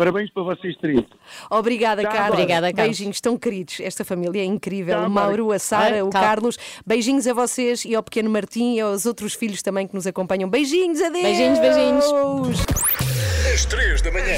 [0.00, 1.04] Parabéns para vocês três.
[1.50, 2.32] Obrigada, Já Carlos.
[2.38, 2.96] Obrigada, Carlos.
[2.96, 3.80] Beijinhos tão queridos.
[3.80, 4.98] Esta família é incrível.
[4.98, 6.26] Já o Mauro, a Sara, Ai, o calma.
[6.26, 6.56] Carlos.
[6.86, 10.48] Beijinhos a vocês e ao pequeno Martim e aos outros filhos também que nos acompanham.
[10.48, 11.22] Beijinhos, adeus!
[11.22, 12.06] Beijinhos, beijinhos.
[13.52, 14.36] Às 3 da manhã.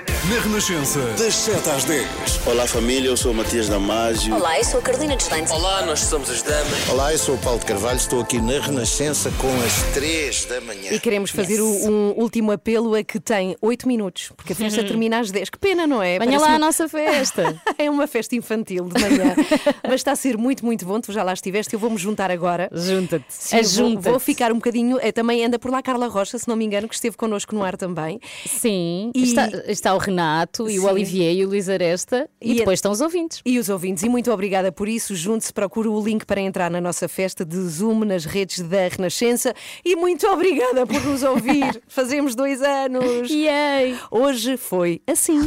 [0.00, 2.06] Na Renascença, das 7 às 10.
[2.46, 4.34] Olá família, eu sou o Matias Damasio.
[4.34, 5.50] Olá, eu sou a Carolina Deslandes.
[5.50, 6.88] Olá, nós somos as damas.
[6.90, 10.60] Olá, eu sou o Paulo de Carvalho, estou aqui na Renascença com as 3 da
[10.60, 10.90] manhã.
[10.90, 14.84] E queremos fazer o- um último apelo a que tem 8 minutos, porque a festa
[14.84, 15.48] termina às 10.
[15.48, 16.18] Que pena, não é?
[16.18, 17.58] Venha lá uma- à nossa festa.
[17.78, 19.34] é uma festa infantil de manhã.
[19.82, 21.00] Mas está a ser muito, muito bom.
[21.00, 21.72] Tu já lá estiveste.
[21.72, 22.68] Eu vou-me juntar agora.
[22.70, 23.24] Junta-te.
[23.30, 24.10] Sim, vou, Ajunta-te.
[24.10, 24.98] vou ficar um bocadinho.
[25.00, 27.62] eh, Também anda por lá Carla Rocha, se não me engano, que esteve connosco no
[27.64, 28.20] ar também.
[28.46, 30.88] Sim, E- está, está o Renato e o Sim.
[30.88, 33.40] Olivier e o Luís Aresta e, E a- depois estão os ouvintes.
[33.44, 35.14] E os ouvintes, e muito obrigada por isso.
[35.14, 39.54] Junte-se, procure o link para entrar na nossa festa de Zoom nas redes da Renascença.
[39.84, 41.80] E muito obrigada por nos ouvir.
[41.88, 43.30] Fazemos dois anos.
[43.30, 43.96] Yay!
[44.10, 45.40] Hoje foi assim.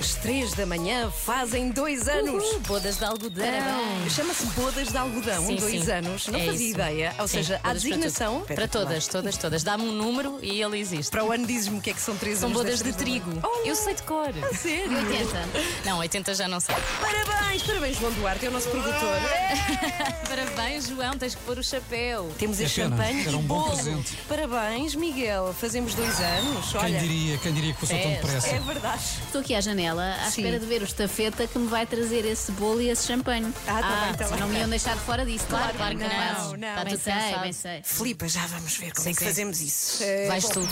[0.00, 2.42] Às três da manhã fazem dois anos.
[2.44, 3.44] Uhul, bodas de algodão.
[3.44, 4.12] Parabéns.
[4.12, 5.90] Chama-se Bodas de Algodão, Sim, dois sim.
[5.90, 6.26] anos.
[6.28, 6.74] Não É fazia isso.
[6.74, 7.14] ideia.
[7.18, 8.40] Ou Sim, seja, há para designação.
[8.42, 8.86] Para, Espetacular.
[8.86, 9.62] todas, todas, todas.
[9.64, 11.10] Dá-me um número e ele existe.
[11.10, 12.62] Para o ano dizes-me o que é que são três São anos.
[12.62, 13.28] bodas das de trigo.
[13.28, 13.42] manhã.
[13.64, 14.28] Eu sei de cor.
[14.28, 14.96] A sério?
[14.96, 15.48] 80.
[15.84, 16.74] Não, 80 já não sei.
[17.00, 18.98] Parabéns, parabéns, João Duarte, é o nosso produtor.
[20.28, 22.30] Parabéns, João, tens que pôr o chapéu.
[22.38, 23.26] Temos É este pena, champanhe.
[23.26, 23.74] era um bom bolo.
[23.74, 24.16] presente.
[24.28, 25.54] Parabéns, Miguel.
[25.58, 26.70] Fazemos dois anos.
[26.70, 28.48] Quem Olha, diria, quem diria que passou tão depressa?
[28.48, 29.02] é verdade.
[29.26, 30.42] Estou aqui à janela à Sim.
[30.42, 33.52] espera de ver o estafeta que me vai trazer esse bolo e esse champanhe.
[33.66, 34.40] Ah, tá bem, tá se bem.
[34.40, 35.44] não me iam deixar de fora disso.
[35.48, 36.56] Claro, claro que não.
[36.56, 37.82] Não, Está bem tudo sei, bem sei.
[37.84, 40.02] Filipa, já vamos ver como Sim, é que fazemos isso.
[40.28, 40.50] Vais bom.
[40.50, 40.68] tu.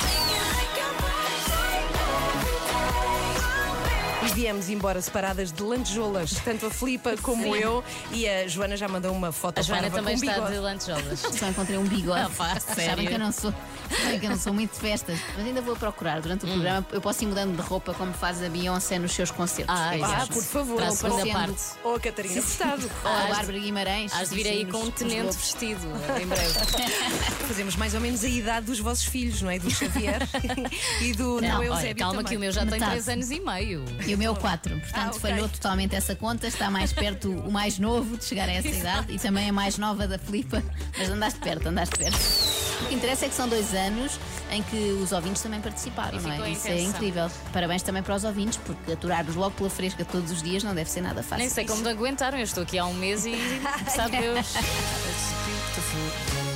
[4.37, 7.82] Viemos embora separadas de lantejoulas, tanto a Filipa como eu.
[8.12, 10.53] E a Joana já mandou uma foto A Joana também com está bigode.
[10.53, 11.20] de lantejoulas.
[11.39, 12.20] Só encontrei um bigode.
[12.20, 13.07] Ah, pá, Sabem sério?
[13.09, 13.55] que eu não sou,
[14.03, 16.87] sabem que eu não sou muito de festas, mas ainda vou procurar durante o programa.
[16.93, 19.74] Eu posso ir mudando de roupa como faz a Beyoncé nos seus concertos.
[19.74, 20.76] Ah, é que Ah, por favor.
[20.76, 21.62] Para a Ou segunda parte.
[21.82, 22.91] Ou a Catarina Furtado.
[23.05, 24.12] Ou a Bárbara Guimarães.
[24.12, 25.87] Has de vir aí com um tenente vestido
[26.20, 26.53] em breve.
[27.49, 29.59] Fazemos mais ou menos a idade dos vossos filhos, não é?
[29.59, 30.20] Do Xavier
[31.01, 32.26] e do Não, Eusébio calma também.
[32.30, 32.91] que o meu já tem Metade.
[32.93, 33.84] 3 anos e meio.
[34.07, 35.20] E o meu 4, portanto Ah, ok.
[35.20, 36.47] falhou totalmente essa conta.
[36.47, 39.79] Está mais perto o mais novo de chegar a essa idade e também a mais
[39.79, 40.62] nova da Filipa.
[40.99, 42.16] Mas andaste perto, andaste perto.
[42.83, 44.18] O que interessa é que são dois anos
[44.51, 46.51] em que os ouvintes também participaram, não é?
[46.51, 47.31] Isso é incrível.
[47.53, 50.91] Parabéns também para os ouvintes, porque aturar-nos logo pela fresca todos os dias não deve
[50.91, 51.39] ser nada fácil.
[51.39, 52.39] Nem sei como de aguentaram.
[52.39, 53.35] Eu estou aqui há um mês e
[53.95, 54.47] sabe Deus.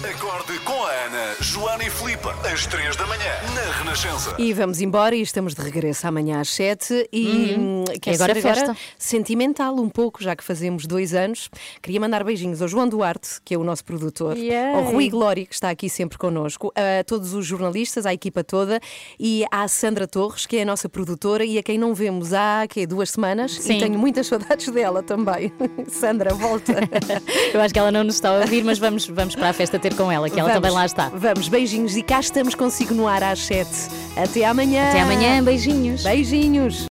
[0.03, 4.34] Acorde com a Ana, Joana e Filipa, às 3 da manhã, na Renascença.
[4.38, 7.80] E vamos embora e estamos de regresso amanhã às 7 e Uhum.
[7.82, 8.76] hum, quer E agora festa.
[8.99, 11.51] sentimental um pouco, já que fazemos dois anos.
[11.82, 14.74] Queria mandar beijinhos ao João Duarte, que é o nosso produtor, Yay.
[14.74, 17.47] ao Rui Glória, que está aqui sempre connosco, a todos os
[17.80, 18.80] jornalistas, à equipa toda
[19.18, 22.66] e à Sandra Torres, que é a nossa produtora e a quem não vemos há
[22.68, 23.76] que duas semanas Sim.
[23.76, 25.52] e tenho muitas saudades dela também.
[25.88, 26.74] Sandra, volta.
[27.52, 29.78] Eu acho que ela não nos está a ouvir, mas vamos, vamos para a festa
[29.78, 31.08] ter com ela, que ela Vamos, também lá está.
[31.08, 33.70] Vamos, beijinhos e cá estamos consigo no ar às 7.
[34.16, 34.88] Até amanhã.
[34.88, 36.02] Até amanhã, beijinhos.
[36.02, 36.88] Beijinhos.